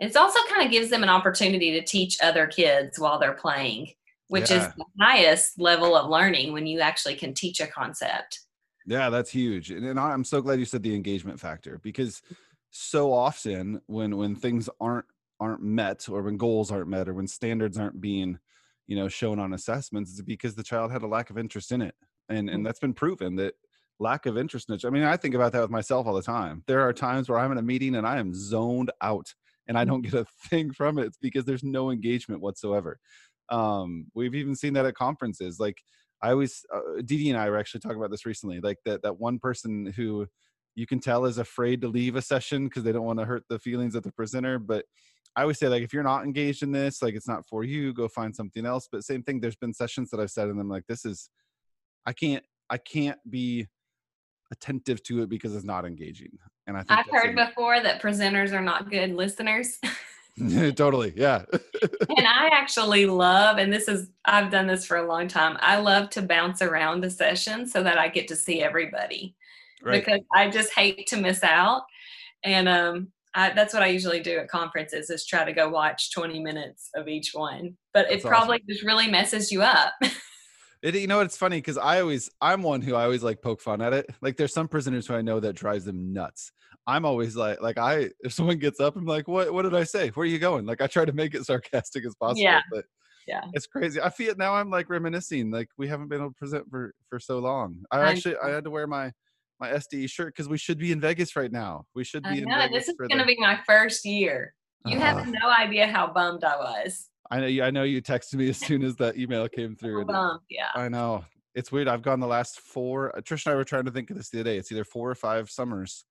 It 0.00 0.16
also 0.16 0.40
kind 0.48 0.64
of 0.64 0.72
gives 0.72 0.88
them 0.88 1.02
an 1.02 1.10
opportunity 1.10 1.72
to 1.72 1.84
teach 1.84 2.16
other 2.22 2.46
kids 2.46 2.98
while 2.98 3.18
they're 3.18 3.34
playing, 3.34 3.92
which 4.32 4.50
yeah. 4.50 4.66
is 4.66 4.74
the 4.78 4.84
highest 4.98 5.60
level 5.60 5.94
of 5.94 6.08
learning 6.08 6.54
when 6.54 6.66
you 6.66 6.80
actually 6.80 7.14
can 7.14 7.34
teach 7.34 7.60
a 7.60 7.66
concept. 7.66 8.40
Yeah, 8.86 9.10
that's 9.10 9.30
huge. 9.30 9.70
And 9.70 10.00
I'm 10.00 10.24
so 10.24 10.40
glad 10.40 10.58
you 10.58 10.64
said 10.64 10.82
the 10.82 10.94
engagement 10.94 11.38
factor 11.38 11.78
because 11.82 12.22
so 12.70 13.12
often 13.12 13.82
when 13.88 14.16
when 14.16 14.34
things 14.34 14.70
aren't 14.80 15.04
aren't 15.38 15.62
met 15.62 16.08
or 16.08 16.22
when 16.22 16.38
goals 16.38 16.70
aren't 16.70 16.88
met 16.88 17.10
or 17.10 17.12
when 17.12 17.26
standards 17.26 17.76
aren't 17.76 18.00
being 18.00 18.38
you 18.86 18.96
know 18.96 19.06
shown 19.06 19.38
on 19.38 19.52
assessments 19.52 20.10
is 20.12 20.22
because 20.22 20.54
the 20.54 20.62
child 20.62 20.90
had 20.90 21.02
a 21.02 21.06
lack 21.06 21.28
of 21.28 21.36
interest 21.36 21.70
in 21.70 21.82
it 21.82 21.94
and 22.30 22.48
and 22.48 22.62
mm. 22.62 22.64
that's 22.64 22.80
been 22.80 22.94
proven 22.94 23.36
that 23.36 23.52
lack 24.00 24.24
of 24.24 24.38
interest 24.38 24.70
in 24.70 24.74
it 24.74 24.84
i 24.86 24.90
mean 24.90 25.02
i 25.02 25.16
think 25.16 25.34
about 25.34 25.52
that 25.52 25.60
with 25.60 25.70
myself 25.70 26.06
all 26.06 26.14
the 26.14 26.22
time 26.22 26.64
there 26.66 26.80
are 26.80 26.92
times 26.92 27.28
where 27.28 27.38
i'm 27.38 27.52
in 27.52 27.58
a 27.58 27.62
meeting 27.62 27.96
and 27.96 28.06
i 28.06 28.18
am 28.18 28.32
zoned 28.32 28.90
out 29.02 29.34
and 29.66 29.76
i 29.76 29.84
mm. 29.84 29.88
don't 29.88 30.02
get 30.02 30.14
a 30.14 30.24
thing 30.48 30.72
from 30.72 30.98
it 30.98 31.04
it's 31.04 31.18
because 31.18 31.44
there's 31.44 31.62
no 31.62 31.90
engagement 31.90 32.40
whatsoever 32.40 32.98
um 33.52 34.06
we've 34.14 34.34
even 34.34 34.56
seen 34.56 34.72
that 34.72 34.86
at 34.86 34.94
conferences 34.94 35.60
like 35.60 35.80
i 36.22 36.30
always 36.30 36.64
uh, 36.74 37.00
Dee 37.04 37.30
and 37.30 37.38
i 37.38 37.48
were 37.48 37.58
actually 37.58 37.80
talking 37.80 37.98
about 37.98 38.10
this 38.10 38.26
recently 38.26 38.60
like 38.60 38.78
that 38.84 39.02
that 39.02 39.20
one 39.20 39.38
person 39.38 39.92
who 39.94 40.26
you 40.74 40.86
can 40.86 40.98
tell 40.98 41.26
is 41.26 41.38
afraid 41.38 41.82
to 41.82 41.88
leave 41.88 42.16
a 42.16 42.22
session 42.22 42.64
because 42.64 42.82
they 42.82 42.92
don't 42.92 43.04
want 43.04 43.18
to 43.18 43.26
hurt 43.26 43.44
the 43.48 43.58
feelings 43.58 43.94
of 43.94 44.02
the 44.02 44.12
presenter 44.12 44.58
but 44.58 44.84
I 45.34 45.42
always 45.42 45.58
say 45.58 45.68
like 45.68 45.82
if 45.82 45.92
you're 45.92 46.02
not 46.02 46.24
engaged 46.24 46.62
in 46.62 46.72
this, 46.72 47.00
like 47.00 47.14
it's 47.14 47.28
not 47.28 47.46
for 47.46 47.64
you, 47.64 47.94
go 47.94 48.06
find 48.06 48.34
something 48.34 48.66
else. 48.66 48.88
But 48.90 49.04
same 49.04 49.22
thing, 49.22 49.40
there's 49.40 49.56
been 49.56 49.72
sessions 49.72 50.10
that 50.10 50.20
I've 50.20 50.30
said 50.30 50.48
in 50.48 50.58
them 50.58 50.68
like 50.68 50.86
this 50.86 51.04
is 51.04 51.30
I 52.04 52.12
can't 52.12 52.44
I 52.68 52.78
can't 52.78 53.18
be 53.28 53.66
attentive 54.50 55.02
to 55.04 55.22
it 55.22 55.28
because 55.28 55.54
it's 55.54 55.64
not 55.64 55.86
engaging. 55.86 56.38
And 56.66 56.76
I 56.76 56.82
think 56.82 57.00
I've 57.00 57.06
heard 57.10 57.34
before 57.34 57.80
that 57.82 58.02
presenters 58.02 58.52
are 58.52 58.60
not 58.60 58.90
good 58.90 59.14
listeners. 59.14 59.78
totally, 60.74 61.12
yeah. 61.16 61.44
and 61.52 62.26
I 62.26 62.48
actually 62.52 63.06
love, 63.06 63.58
and 63.58 63.72
this 63.72 63.88
is 63.88 64.08
I've 64.24 64.50
done 64.50 64.66
this 64.66 64.86
for 64.86 64.96
a 64.96 65.06
long 65.06 65.28
time. 65.28 65.56
I 65.60 65.78
love 65.78 66.10
to 66.10 66.22
bounce 66.22 66.62
around 66.62 67.02
the 67.02 67.10
session 67.10 67.66
so 67.66 67.82
that 67.82 67.98
I 67.98 68.08
get 68.08 68.28
to 68.28 68.36
see 68.36 68.62
everybody. 68.62 69.34
Right. 69.82 70.04
Because 70.04 70.20
I 70.34 70.48
just 70.48 70.72
hate 70.72 71.06
to 71.08 71.16
miss 71.16 71.42
out. 71.42 71.82
And 72.44 72.68
um 72.68 73.12
I, 73.34 73.50
that's 73.50 73.72
what 73.72 73.82
I 73.82 73.86
usually 73.86 74.20
do 74.20 74.38
at 74.38 74.48
conferences 74.48 75.08
is 75.08 75.24
try 75.24 75.44
to 75.44 75.52
go 75.52 75.68
watch 75.68 76.12
20 76.12 76.40
minutes 76.40 76.90
of 76.94 77.08
each 77.08 77.30
one. 77.32 77.76
But 77.94 78.08
that's 78.10 78.24
it 78.24 78.28
probably 78.28 78.56
awesome. 78.56 78.66
just 78.68 78.84
really 78.84 79.10
messes 79.10 79.50
you 79.50 79.62
up. 79.62 79.94
it, 80.82 80.94
you 80.94 81.06
know, 81.06 81.20
it's 81.20 81.36
funny 81.36 81.56
because 81.56 81.78
I 81.78 82.00
always, 82.00 82.30
I'm 82.42 82.62
one 82.62 82.82
who 82.82 82.94
I 82.94 83.04
always 83.04 83.22
like 83.22 83.40
poke 83.40 83.62
fun 83.62 83.80
at 83.80 83.94
it. 83.94 84.06
Like 84.20 84.36
there's 84.36 84.52
some 84.52 84.68
prisoners 84.68 85.06
who 85.06 85.14
I 85.14 85.22
know 85.22 85.40
that 85.40 85.54
drives 85.54 85.84
them 85.86 86.12
nuts. 86.12 86.52
I'm 86.86 87.04
always 87.04 87.36
like, 87.36 87.60
like 87.60 87.78
I, 87.78 88.10
if 88.20 88.32
someone 88.32 88.58
gets 88.58 88.80
up, 88.80 88.96
I'm 88.96 89.06
like, 89.06 89.28
what, 89.28 89.52
what 89.52 89.62
did 89.62 89.74
I 89.74 89.84
say? 89.84 90.08
Where 90.08 90.24
are 90.24 90.26
you 90.26 90.38
going? 90.38 90.66
Like 90.66 90.80
I 90.80 90.86
try 90.86 91.04
to 91.04 91.12
make 91.12 91.34
it 91.34 91.44
sarcastic 91.46 92.04
as 92.04 92.14
possible. 92.14 92.42
Yeah. 92.42 92.60
But 92.70 92.84
yeah, 93.26 93.42
it's 93.52 93.66
crazy. 93.66 94.00
I 94.00 94.10
feel 94.10 94.34
now 94.36 94.54
I'm 94.54 94.70
like 94.70 94.90
reminiscing. 94.90 95.50
Like 95.50 95.68
we 95.78 95.86
haven't 95.86 96.08
been 96.08 96.20
able 96.20 96.30
to 96.30 96.36
present 96.36 96.68
for, 96.70 96.92
for 97.08 97.20
so 97.20 97.38
long. 97.38 97.84
I 97.90 98.00
actually, 98.00 98.36
I 98.42 98.50
had 98.50 98.64
to 98.64 98.70
wear 98.70 98.86
my, 98.86 99.12
my 99.60 99.70
SDE 99.70 100.10
shirt 100.10 100.34
because 100.34 100.48
we 100.48 100.58
should 100.58 100.78
be 100.78 100.90
in 100.90 101.00
Vegas 101.00 101.36
right 101.36 101.52
now. 101.52 101.84
We 101.94 102.02
should 102.02 102.24
be 102.24 102.30
I 102.30 102.34
in 102.34 102.44
know, 102.44 102.58
Vegas. 102.58 102.86
This 102.86 102.88
is 102.88 102.96
going 102.96 103.18
to 103.18 103.24
be 103.24 103.36
my 103.38 103.60
first 103.64 104.04
year. 104.04 104.54
You 104.84 104.98
uh, 104.98 105.00
have 105.00 105.28
no 105.28 105.48
idea 105.48 105.86
how 105.86 106.12
bummed 106.12 106.42
I 106.42 106.56
was. 106.56 107.08
I 107.30 107.40
know 107.40 107.46
you. 107.46 107.62
I 107.62 107.70
know 107.70 107.84
you 107.84 108.02
texted 108.02 108.34
me 108.34 108.48
as 108.48 108.58
soon 108.58 108.82
as 108.82 108.96
that 108.96 109.16
email 109.16 109.48
came 109.48 109.76
through. 109.80 110.04
bummed, 110.06 110.40
yeah. 110.50 110.68
I 110.74 110.88
know 110.88 111.24
it's 111.54 111.70
weird. 111.70 111.86
I've 111.86 112.02
gone 112.02 112.18
the 112.18 112.26
last 112.26 112.60
four. 112.60 113.12
Trish 113.22 113.46
and 113.46 113.52
I 113.52 113.56
were 113.56 113.64
trying 113.64 113.84
to 113.84 113.92
think 113.92 114.10
of 114.10 114.16
this 114.16 114.30
the 114.30 114.40
other 114.40 114.50
day. 114.50 114.56
It's 114.56 114.72
either 114.72 114.84
four 114.84 115.08
or 115.08 115.14
five 115.14 115.48
summers 115.48 116.04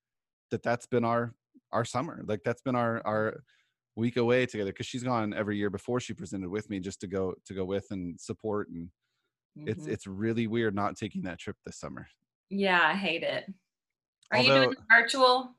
that 0.52 0.62
that's 0.62 0.86
been 0.86 1.04
our 1.04 1.34
our 1.72 1.84
summer. 1.84 2.22
Like 2.24 2.40
that's 2.44 2.62
been 2.62 2.76
our 2.76 3.02
our 3.04 3.42
week 3.96 4.16
away 4.16 4.46
together 4.46 4.70
because 4.70 4.86
she's 4.86 5.02
gone 5.02 5.34
every 5.34 5.58
year 5.58 5.68
before 5.68 6.00
she 6.00 6.14
presented 6.14 6.48
with 6.48 6.70
me 6.70 6.80
just 6.80 7.00
to 7.00 7.06
go 7.06 7.34
to 7.44 7.52
go 7.52 7.64
with 7.64 7.86
and 7.90 8.18
support 8.18 8.68
and 8.70 8.88
mm-hmm. 9.58 9.68
it's 9.68 9.86
it's 9.86 10.06
really 10.06 10.46
weird 10.46 10.74
not 10.74 10.96
taking 10.96 11.20
that 11.22 11.38
trip 11.38 11.56
this 11.66 11.76
summer 11.76 12.06
yeah, 12.52 12.80
I 12.82 12.94
hate 12.94 13.22
it. 13.22 13.50
Are 14.30 14.38
Although, 14.38 14.54
you 14.54 14.64
doing 14.64 14.76
the 14.76 15.00
virtual? 15.00 15.54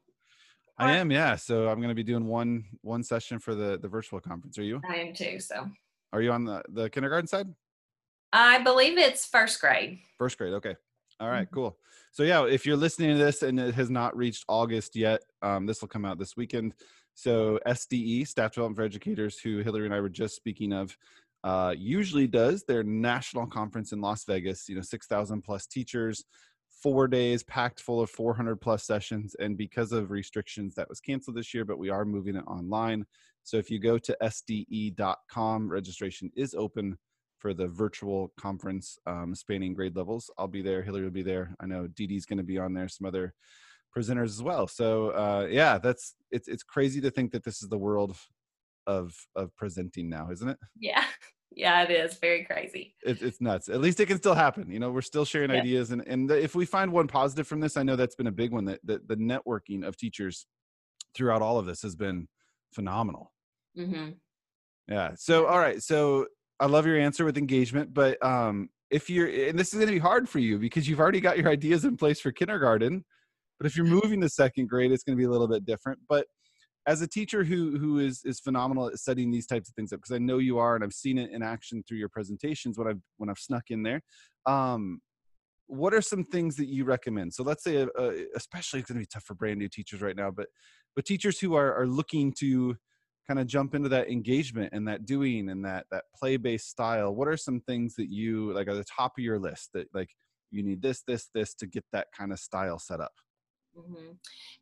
I 0.78 0.92
am, 0.98 1.12
yeah. 1.12 1.36
So 1.36 1.68
I'm 1.68 1.78
going 1.78 1.90
to 1.90 1.96
be 1.96 2.04
doing 2.04 2.28
one 2.28 2.66
one 2.82 3.04
session 3.04 3.40
for 3.40 3.56
the 3.56 3.80
the 3.82 3.88
virtual 3.88 4.20
conference. 4.20 4.58
Are 4.58 4.64
you? 4.64 4.80
I 4.88 4.96
am 4.98 5.14
too. 5.14 5.40
So. 5.40 5.70
Are 6.12 6.22
you 6.22 6.32
on 6.32 6.46
the 6.46 6.62
the 6.70 6.90
kindergarten 6.90 7.28
side? 7.28 7.48
I 8.32 8.60
believe 8.60 8.98
it's 8.98 9.26
first 9.26 9.60
grade. 9.60 10.00
First 10.18 10.38
grade. 10.38 10.54
Okay. 10.54 10.76
All 11.24 11.30
right, 11.30 11.46
mm-hmm. 11.46 11.56
Cool. 11.56 11.78
So 12.12 12.24
yeah, 12.24 12.46
if 12.46 12.66
you're 12.66 12.76
listening 12.76 13.18
to 13.18 13.24
this 13.24 13.44
and 13.44 13.58
it 13.58 13.74
has 13.76 13.90
not 13.90 14.16
reached 14.16 14.44
August 14.50 14.94
yet, 14.94 15.22
um, 15.42 15.66
this 15.66 15.80
will 15.80 15.88
come 15.88 16.04
out 16.04 16.20
this 16.20 16.36
weekend. 16.36 16.74
So 17.16 17.60
SDE, 17.66 18.28
Staff 18.28 18.52
Development 18.52 18.76
for 18.76 18.84
Educators, 18.84 19.40
who 19.40 19.60
Hillary 19.60 19.86
and 19.86 19.96
I 19.96 20.02
were 20.02 20.10
just 20.10 20.36
speaking 20.36 20.74
of, 20.74 20.98
uh, 21.46 21.74
usually 21.78 22.28
does 22.28 22.66
their 22.66 22.84
national 22.84 23.48
conference 23.48 23.94
in 23.94 24.02
Las 24.02 24.26
Vegas. 24.26 24.68
You 24.68 24.76
know, 24.76 24.82
six 24.82 25.08
thousand 25.08 25.44
plus 25.44 25.66
teachers, 25.66 26.26
four 26.82 27.08
days 27.08 27.42
packed 27.44 27.80
full 27.80 28.02
of 28.02 28.10
400 28.10 28.60
plus 28.60 28.84
sessions 28.84 29.38
and 29.40 29.58
because 29.58 29.94
of 29.94 30.12
restrictions 30.12 30.76
that 30.76 30.90
was 30.90 31.00
canceled 31.00 31.38
this 31.38 31.54
year 31.54 31.64
but 31.64 31.78
we 31.78 31.90
are 31.90 32.04
moving 32.04 32.36
it 32.36 32.44
online 32.46 33.06
so 33.44 33.56
if 33.56 33.72
you 33.72 33.80
go 33.80 33.98
to 33.98 34.18
sde.com 34.24 35.70
registration 35.70 36.30
is 36.36 36.54
open 36.56 36.98
for 37.44 37.54
the 37.54 37.68
virtual 37.68 38.32
conference 38.40 38.98
um, 39.06 39.36
spanning 39.36 39.74
grade 39.74 39.98
levels. 39.98 40.32
I'll 40.38 40.48
be 40.48 40.62
there 40.62 40.82
hillary 40.82 41.04
will 41.04 41.12
be 41.12 41.24
there. 41.24 41.54
I 41.60 41.66
know 41.66 41.88
Dee 41.88 42.08
Dee's 42.08 42.26
going 42.26 42.38
to 42.38 42.44
be 42.44 42.58
on 42.58 42.74
there 42.74 42.88
some 42.88 43.06
other 43.06 43.34
presenters 43.96 44.30
as 44.30 44.42
well. 44.42 44.66
So 44.66 45.10
uh, 45.10 45.48
yeah 45.52 45.78
that's 45.78 46.16
it's 46.32 46.48
it's 46.48 46.64
crazy 46.64 47.02
to 47.02 47.12
think 47.12 47.34
that 47.34 47.44
this 47.44 47.62
is 47.62 47.68
the 47.68 47.78
world 47.78 48.16
of 48.88 49.14
of 49.36 49.56
presenting 49.58 50.10
now 50.10 50.30
isn't 50.32 50.50
it? 50.50 50.58
Yeah. 50.80 51.04
Yeah 51.56 51.84
it 51.84 51.92
is. 51.92 52.18
Very 52.18 52.46
crazy. 52.46 52.96
It, 53.06 53.22
it's 53.22 53.40
nuts. 53.40 53.70
At 53.70 53.80
least 53.80 54.00
it 54.00 54.08
can 54.08 54.18
still 54.18 54.34
happen. 54.34 54.72
You 54.72 54.80
know 54.80 54.90
we're 54.90 55.02
still 55.02 55.24
sharing 55.24 55.52
yeah. 55.52 55.58
ideas 55.58 55.92
and 55.92 56.02
and 56.08 56.32
if 56.32 56.56
we 56.56 56.66
find 56.66 56.92
one 56.92 57.06
positive 57.06 57.46
from 57.46 57.60
this 57.60 57.78
i 57.78 57.84
know 57.84 57.96
that's 57.96 58.16
been 58.16 58.26
a 58.26 58.32
big 58.32 58.52
one 58.52 58.66
that, 58.66 58.80
that 58.86 59.08
the 59.08 59.18
networking 59.18 59.86
of 59.86 59.96
teachers 59.96 60.48
throughout 61.14 61.44
all 61.44 61.60
of 61.60 61.68
this 61.68 61.84
has 61.84 61.96
been 61.96 62.28
phenomenal. 62.74 63.32
Mm-hmm. 63.78 64.14
yeah. 64.88 65.12
So 65.16 65.46
all 65.46 65.60
right. 65.60 65.80
So 65.84 66.26
i 66.64 66.68
love 66.68 66.86
your 66.86 66.98
answer 66.98 67.26
with 67.26 67.38
engagement 67.38 67.94
but 67.94 68.24
um 68.26 68.70
if 68.90 69.10
you're 69.10 69.28
and 69.28 69.58
this 69.58 69.70
is 69.70 69.76
going 69.76 69.88
to 69.88 69.94
be 69.94 70.00
hard 70.00 70.28
for 70.30 70.40
you 70.40 70.58
because 70.58 70.88
you've 70.88 71.00
already 71.00 71.20
got 71.20 71.38
your 71.38 71.50
ideas 71.50 71.86
in 71.86 71.98
place 71.98 72.20
for 72.20 72.32
kindergarten 72.32 73.04
but 73.60 73.68
if 73.68 73.76
you're 73.76 73.86
moving 73.86 74.22
to 74.22 74.30
second 74.30 74.68
grade 74.68 74.92
it's 74.92 75.04
going 75.04 75.18
to 75.18 75.22
be 75.22 75.26
a 75.26 75.30
little 75.30 75.48
bit 75.48 75.66
different 75.66 76.00
but 76.08 76.26
as 76.86 77.02
a 77.02 77.08
teacher 77.08 77.44
who 77.44 77.78
who 77.78 78.00
is 78.00 78.22
is 78.26 78.40
phenomenal 78.40 78.88
at 78.88 78.98
setting 79.00 79.32
these 79.32 79.48
types 79.48 79.70
of 79.70 79.76
things 79.76 79.94
up 79.94 80.00
because 80.00 80.14
I 80.14 80.20
know 80.20 80.38
you 80.38 80.58
are 80.58 80.76
and 80.76 80.84
I've 80.84 80.94
seen 80.94 81.18
it 81.18 81.32
in 81.32 81.42
action 81.42 81.84
through 81.88 81.98
your 81.98 82.10
presentations 82.10 82.78
when 82.78 82.88
I've 82.88 83.02
when 83.18 83.30
I've 83.30 83.38
snuck 83.38 83.64
in 83.70 83.84
there. 83.84 84.02
Um, 84.46 85.02
what 85.68 85.94
are 85.94 86.02
some 86.02 86.24
things 86.26 86.58
that 86.58 86.68
you 86.68 86.84
recommend? 86.84 87.34
So 87.34 87.44
let's 87.44 87.64
say, 87.64 87.82
uh, 87.82 88.12
especially 88.36 88.82
it's 88.82 88.90
going 88.90 89.00
to 89.00 89.04
be 89.04 89.10
tough 89.12 89.24
for 89.24 89.34
brand 89.34 89.60
new 89.60 89.70
teachers 89.70 90.02
right 90.02 90.16
now, 90.16 90.30
but 90.30 90.48
but 90.96 91.06
teachers 91.06 91.40
who 91.40 91.56
are 91.56 91.74
are 91.74 91.88
looking 91.88 92.34
to 92.40 92.76
kind 93.28 93.40
of 93.40 93.48
jump 93.48 93.74
into 93.76 93.90
that 93.90 94.10
engagement 94.10 94.74
and 94.74 94.88
that 94.88 95.06
doing 95.06 95.50
and 95.50 95.64
that 95.66 95.86
that 95.92 96.06
play 96.16 96.38
based 96.38 96.70
style. 96.70 97.14
What 97.16 97.28
are 97.28 97.38
some 97.38 97.62
things 97.62 97.96
that 97.96 98.10
you 98.10 98.54
like 98.54 98.68
at 98.68 98.76
the 98.76 98.84
top 98.84 99.14
of 99.18 99.24
your 99.24 99.40
list 99.40 99.72
that 99.74 99.88
like 99.94 100.10
you 100.52 100.64
need 100.64 100.82
this 100.82 101.04
this 101.08 101.30
this 101.34 101.54
to 101.56 101.68
get 101.68 101.86
that 101.94 102.08
kind 102.18 102.32
of 102.32 102.40
style 102.40 102.80
set 102.80 103.00
up? 103.00 103.14
Mm-hmm. 103.78 104.12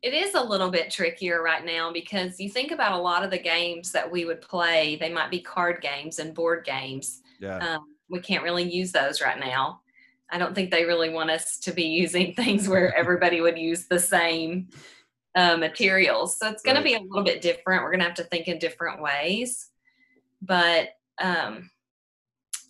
It 0.00 0.14
is 0.14 0.34
a 0.34 0.42
little 0.42 0.70
bit 0.70 0.90
trickier 0.90 1.42
right 1.42 1.64
now 1.64 1.92
because 1.92 2.40
you 2.40 2.48
think 2.48 2.70
about 2.70 2.92
a 2.92 3.02
lot 3.02 3.24
of 3.24 3.30
the 3.30 3.38
games 3.38 3.92
that 3.92 4.10
we 4.10 4.24
would 4.24 4.40
play, 4.40 4.96
they 4.96 5.10
might 5.10 5.30
be 5.30 5.40
card 5.40 5.82
games 5.82 6.18
and 6.18 6.34
board 6.34 6.64
games. 6.64 7.20
Yeah. 7.38 7.58
Um, 7.58 7.94
we 8.08 8.20
can't 8.20 8.42
really 8.42 8.62
use 8.62 8.92
those 8.92 9.20
right 9.20 9.38
now. 9.38 9.80
I 10.30 10.38
don't 10.38 10.54
think 10.54 10.70
they 10.70 10.84
really 10.84 11.10
want 11.10 11.30
us 11.30 11.58
to 11.58 11.72
be 11.72 11.84
using 12.02 12.34
things 12.34 12.68
where 12.68 12.94
everybody 12.96 13.40
would 13.40 13.58
use 13.58 13.86
the 13.86 13.98
same 13.98 14.68
uh, 15.34 15.56
materials. 15.56 16.38
So 16.38 16.48
it's 16.48 16.62
going 16.62 16.76
right. 16.76 16.82
to 16.82 16.88
be 16.88 16.94
a 16.94 17.00
little 17.00 17.24
bit 17.24 17.42
different. 17.42 17.82
We're 17.82 17.90
going 17.90 18.00
to 18.00 18.06
have 18.06 18.14
to 18.16 18.24
think 18.24 18.48
in 18.48 18.58
different 18.58 19.02
ways. 19.02 19.68
But 20.40 20.90
um, 21.20 21.70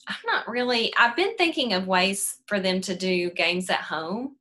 I'm 0.08 0.16
not 0.26 0.48
really, 0.48 0.92
I've 0.98 1.16
been 1.16 1.36
thinking 1.36 1.72
of 1.72 1.86
ways 1.86 2.36
for 2.46 2.60
them 2.60 2.80
to 2.82 2.94
do 2.94 3.30
games 3.30 3.70
at 3.70 3.80
home 3.80 4.36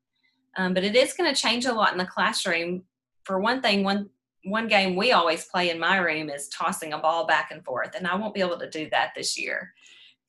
um, 0.57 0.73
but 0.73 0.83
it 0.83 0.95
is 0.95 1.13
going 1.13 1.33
to 1.33 1.39
change 1.39 1.65
a 1.65 1.73
lot 1.73 1.91
in 1.91 1.97
the 1.97 2.05
classroom. 2.05 2.83
For 3.23 3.39
one 3.39 3.61
thing, 3.61 3.83
one 3.83 4.09
one 4.43 4.67
game 4.67 4.95
we 4.95 5.11
always 5.11 5.45
play 5.45 5.69
in 5.69 5.77
my 5.77 5.97
room 5.97 6.27
is 6.27 6.49
tossing 6.49 6.93
a 6.93 6.97
ball 6.97 7.27
back 7.27 7.51
and 7.51 7.63
forth, 7.63 7.95
and 7.95 8.07
I 8.07 8.15
won't 8.15 8.33
be 8.33 8.41
able 8.41 8.57
to 8.59 8.69
do 8.69 8.89
that 8.89 9.11
this 9.15 9.39
year. 9.39 9.73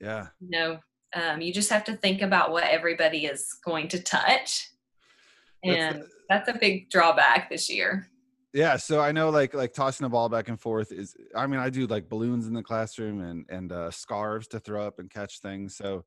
Yeah. 0.01 0.27
You 0.41 0.51
know, 0.51 0.79
um, 1.15 1.41
you 1.41 1.53
just 1.53 1.71
have 1.71 1.85
to 1.85 1.97
think 1.97 2.21
about 2.21 2.53
what 2.53 2.65
everybody 2.65 3.25
is 3.25 3.55
going 3.65 3.89
to 3.89 4.03
touch, 4.03 4.69
and 5.65 6.03
that's, 6.03 6.15
that's 6.29 6.49
a 6.49 6.59
big 6.59 6.91
drawback 6.91 7.51
this 7.51 7.71
year. 7.71 8.09
Yeah, 8.53 8.77
so 8.77 9.01
I 9.01 9.13
know 9.13 9.31
like 9.31 9.55
like 9.55 9.73
tossing 9.73 10.05
a 10.05 10.11
ball 10.11 10.29
back 10.29 10.49
and 10.49 10.61
forth 10.61 10.93
is. 10.93 11.17
I 11.35 11.47
mean, 11.47 11.59
I 11.59 11.71
do 11.71 11.87
like 11.87 12.09
balloons 12.09 12.47
in 12.47 12.53
the 12.53 12.63
classroom 12.63 13.23
and 13.23 13.47
and 13.49 13.73
uh, 13.73 13.91
scarves 13.91 14.47
to 14.49 14.61
throw 14.61 14.87
up 14.87 14.99
and 14.99 15.11
catch 15.11 15.41
things. 15.41 15.75
So 15.77 16.05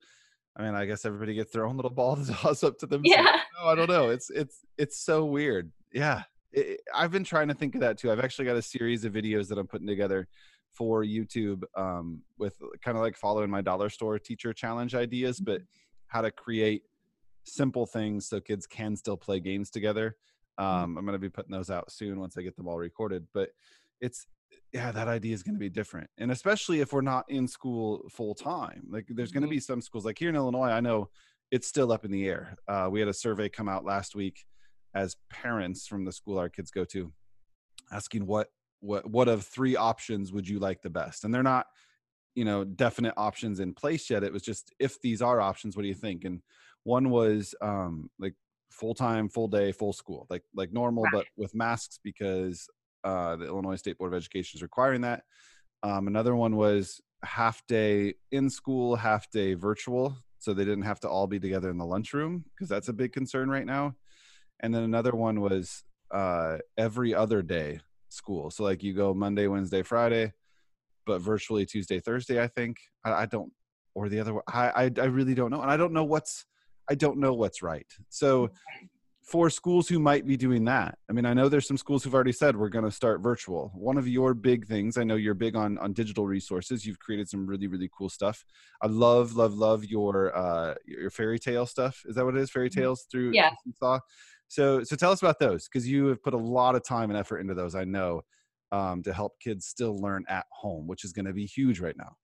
I 0.57 0.63
mean, 0.63 0.75
I 0.75 0.85
guess 0.85 1.05
everybody 1.05 1.33
gets 1.33 1.51
their 1.51 1.65
own 1.65 1.75
little 1.75 1.91
ball 1.91 2.15
to 2.15 2.25
toss 2.31 2.63
up 2.63 2.77
to 2.79 2.85
them. 2.85 3.01
Yeah. 3.03 3.39
No, 3.59 3.65
I 3.67 3.75
don't 3.75 3.89
know. 3.89 4.09
It's 4.09 4.29
it's 4.29 4.59
it's 4.77 4.99
so 4.99 5.25
weird. 5.25 5.71
Yeah. 5.91 6.23
It, 6.53 6.81
I've 6.93 7.11
been 7.11 7.23
trying 7.23 7.49
to 7.49 7.53
think 7.53 7.75
of 7.75 7.81
that 7.81 7.97
too. 7.97 8.11
I've 8.11 8.21
actually 8.21 8.45
got 8.45 8.55
a 8.55 8.61
series 8.61 9.03
of 9.03 9.13
videos 9.13 9.47
that 9.49 9.57
I'm 9.57 9.67
putting 9.67 9.87
together 9.87 10.27
for 10.71 11.03
YouTube 11.03 11.63
um, 11.75 12.21
with 12.37 12.55
kind 12.83 12.97
of 12.97 13.03
like 13.03 13.17
following 13.17 13.49
my 13.49 13.61
dollar 13.61 13.89
store 13.89 14.19
teacher 14.19 14.53
challenge 14.53 14.95
ideas, 14.95 15.39
but 15.39 15.61
mm-hmm. 15.61 16.07
how 16.07 16.21
to 16.21 16.31
create 16.31 16.83
simple 17.45 17.85
things 17.85 18.27
so 18.27 18.39
kids 18.39 18.67
can 18.67 18.95
still 18.95 19.17
play 19.17 19.39
games 19.39 19.69
together. 19.69 20.17
Mm-hmm. 20.59 20.83
Um, 20.83 20.97
I'm 20.97 21.05
going 21.05 21.13
to 21.13 21.19
be 21.19 21.29
putting 21.29 21.51
those 21.51 21.69
out 21.69 21.91
soon 21.91 22.19
once 22.19 22.37
I 22.37 22.41
get 22.41 22.55
them 22.55 22.67
all 22.67 22.77
recorded. 22.77 23.25
But 23.33 23.49
it's 24.01 24.27
yeah, 24.73 24.91
that 24.91 25.07
idea 25.07 25.33
is 25.33 25.43
going 25.43 25.55
to 25.55 25.59
be 25.59 25.69
different. 25.69 26.09
And 26.17 26.31
especially 26.31 26.81
if 26.81 26.93
we're 26.93 27.01
not 27.01 27.25
in 27.29 27.47
school 27.47 28.07
full 28.09 28.35
time, 28.35 28.83
like 28.89 29.05
there's 29.09 29.31
going 29.31 29.41
to 29.41 29.47
mm-hmm. 29.47 29.55
be 29.55 29.59
some 29.59 29.81
schools 29.81 30.05
like 30.05 30.19
here 30.19 30.29
in 30.29 30.35
Illinois, 30.35 30.69
I 30.69 30.81
know 30.81 31.09
it's 31.51 31.67
still 31.67 31.91
up 31.91 32.05
in 32.05 32.11
the 32.11 32.27
air. 32.27 32.55
Uh, 32.67 32.89
we 32.91 32.99
had 32.99 33.09
a 33.09 33.13
survey 33.13 33.49
come 33.49 33.69
out 33.69 33.85
last 33.85 34.15
week 34.15 34.45
as 34.93 35.17
parents 35.29 35.87
from 35.87 36.05
the 36.05 36.11
school 36.11 36.37
our 36.37 36.49
kids 36.49 36.71
go 36.71 36.85
to 36.85 37.11
asking 37.91 38.25
what, 38.25 38.49
what, 38.79 39.09
what 39.09 39.27
of 39.27 39.45
three 39.45 39.75
options 39.75 40.31
would 40.31 40.47
you 40.47 40.59
like 40.59 40.81
the 40.81 40.89
best? 40.89 41.23
And 41.23 41.33
they're 41.33 41.43
not, 41.43 41.67
you 42.33 42.45
know, 42.45 42.63
definite 42.63 43.13
options 43.15 43.59
in 43.59 43.73
place 43.73 44.09
yet. 44.09 44.23
It 44.23 44.33
was 44.33 44.41
just, 44.41 44.73
if 44.79 44.99
these 45.01 45.21
are 45.21 45.39
options, 45.39 45.75
what 45.75 45.83
do 45.83 45.87
you 45.87 45.93
think? 45.93 46.25
And 46.25 46.41
one 46.85 47.09
was 47.09 47.53
um, 47.61 48.09
like 48.17 48.35
full 48.71 48.93
time, 48.93 49.27
full 49.27 49.49
day, 49.49 49.73
full 49.73 49.91
school, 49.91 50.25
like, 50.29 50.43
like 50.55 50.71
normal, 50.71 51.03
right. 51.03 51.13
but 51.13 51.25
with 51.35 51.53
masks 51.53 51.99
because 52.01 52.67
uh, 53.03 53.35
the 53.35 53.45
Illinois 53.45 53.75
State 53.75 53.97
Board 53.97 54.13
of 54.13 54.17
Education 54.17 54.57
is 54.57 54.61
requiring 54.61 55.01
that. 55.01 55.23
Um, 55.83 56.07
another 56.07 56.35
one 56.35 56.55
was 56.55 57.01
half 57.23 57.65
day 57.67 58.13
in 58.31 58.49
school, 58.49 58.95
half 58.95 59.29
day 59.31 59.55
virtual. 59.55 60.15
So 60.39 60.53
they 60.53 60.65
didn't 60.65 60.83
have 60.83 60.99
to 61.01 61.09
all 61.09 61.25
be 61.25 61.39
together 61.39 61.71
in 61.71 61.77
the 61.77 61.85
lunchroom 61.85 62.45
because 62.53 62.69
that's 62.69 62.87
a 62.87 62.93
big 62.93 63.13
concern 63.13 63.49
right 63.49 63.65
now. 63.65 63.95
And 64.59 64.73
then 64.73 64.83
another 64.83 65.11
one 65.15 65.41
was 65.41 65.83
uh, 66.11 66.57
every 66.77 67.15
other 67.15 67.41
day 67.41 67.79
school. 68.09 68.51
So 68.51 68.63
like 68.63 68.83
you 68.83 68.93
go 68.93 69.13
Monday, 69.13 69.47
Wednesday, 69.47 69.81
Friday, 69.81 70.33
but 71.07 71.19
virtually 71.19 71.65
Tuesday, 71.65 71.99
Thursday, 71.99 72.41
I 72.41 72.47
think. 72.47 72.77
I, 73.03 73.13
I 73.13 73.25
don't, 73.25 73.51
or 73.95 74.07
the 74.07 74.19
other, 74.19 74.35
I, 74.47 74.69
I, 74.69 74.91
I 75.01 75.05
really 75.05 75.33
don't 75.33 75.49
know. 75.49 75.61
And 75.61 75.71
I 75.71 75.77
don't 75.77 75.93
know 75.93 76.03
what's, 76.03 76.45
I 76.89 76.95
don't 76.95 77.17
know 77.19 77.33
what's 77.33 77.61
right. 77.61 77.87
So 78.09 78.51
for 79.25 79.49
schools 79.49 79.87
who 79.87 79.99
might 79.99 80.27
be 80.27 80.37
doing 80.37 80.63
that 80.63 80.99
i 81.09 81.13
mean 81.13 81.25
i 81.25 81.33
know 81.33 81.49
there's 81.49 81.67
some 81.67 81.77
schools 81.77 82.03
who've 82.03 82.13
already 82.13 82.31
said 82.31 82.55
we're 82.55 82.69
going 82.69 82.85
to 82.85 82.91
start 82.91 83.21
virtual. 83.21 83.71
One 83.73 83.97
of 83.97 84.07
your 84.07 84.35
big 84.35 84.67
things 84.67 84.97
i 84.97 85.03
know 85.03 85.15
you're 85.15 85.33
big 85.33 85.55
on 85.55 85.77
on 85.79 85.93
digital 85.93 86.27
resources. 86.27 86.85
You've 86.85 86.99
created 86.99 87.27
some 87.27 87.47
really 87.47 87.67
really 87.67 87.89
cool 87.97 88.09
stuff. 88.09 88.45
I 88.81 88.87
love 88.87 89.33
love 89.33 89.55
love 89.55 89.83
your 89.83 90.35
uh 90.37 90.75
your 90.85 91.09
fairy 91.09 91.39
tale 91.39 91.65
stuff. 91.65 92.01
Is 92.05 92.15
that 92.15 92.25
what 92.25 92.35
it 92.35 92.41
is? 92.41 92.51
Fairy 92.51 92.69
mm-hmm. 92.69 92.81
tales 92.81 93.07
through 93.11 93.31
yeah. 93.33 93.49
So 94.47 94.83
so 94.83 94.95
tell 94.95 95.11
us 95.11 95.23
about 95.23 95.39
those 95.39 95.67
because 95.67 95.89
you 95.89 96.05
have 96.07 96.21
put 96.21 96.35
a 96.35 96.37
lot 96.37 96.75
of 96.75 96.83
time 96.83 97.09
and 97.09 97.17
effort 97.17 97.39
into 97.39 97.55
those 97.55 97.73
i 97.73 97.83
know 97.83 98.21
um, 98.71 99.01
to 99.03 99.13
help 99.13 99.39
kids 99.39 99.65
still 99.65 99.97
learn 99.97 100.23
at 100.27 100.45
home 100.51 100.85
which 100.87 101.03
is 101.03 101.13
going 101.13 101.25
to 101.25 101.33
be 101.33 101.45
huge 101.45 101.79
right 101.79 101.97
now. 101.97 102.15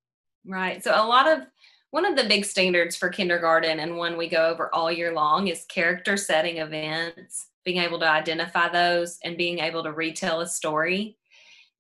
Right. 0.46 0.84
So 0.84 0.92
a 0.92 1.06
lot 1.06 1.28
of 1.28 1.48
one 1.92 2.06
of 2.06 2.16
the 2.16 2.24
big 2.24 2.46
standards 2.46 2.96
for 2.96 3.10
kindergarten 3.10 3.80
and 3.80 3.98
one 3.98 4.18
we 4.18 4.28
go 4.28 4.48
over 4.48 4.74
all 4.74 4.92
year 4.92 5.14
long 5.14 5.48
is 5.48 5.66
character 5.66 6.18
setting 6.18 6.58
events, 6.58 7.50
being 7.66 7.78
able 7.78 8.00
to 8.00 8.10
identify 8.10 8.70
those 8.70 9.20
and 9.24 9.38
being 9.38 9.60
able 9.60 9.84
to 9.84 9.92
retell 9.92 10.40
a 10.40 10.48
story. 10.48 11.18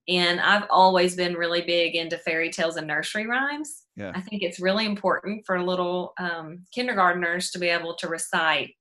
And 0.09 0.41
I've 0.41 0.67
always 0.69 1.15
been 1.15 1.35
really 1.35 1.61
big 1.61 1.95
into 1.95 2.17
fairy 2.17 2.49
tales 2.49 2.75
and 2.75 2.87
nursery 2.87 3.25
rhymes. 3.25 3.83
Yeah. 3.95 4.11
I 4.13 4.19
think 4.21 4.43
it's 4.43 4.59
really 4.59 4.85
important 4.85 5.45
for 5.45 5.61
little 5.63 6.13
um, 6.19 6.65
kindergarteners 6.75 7.51
to 7.53 7.59
be 7.59 7.67
able 7.67 7.95
to 7.95 8.09
recite 8.09 8.71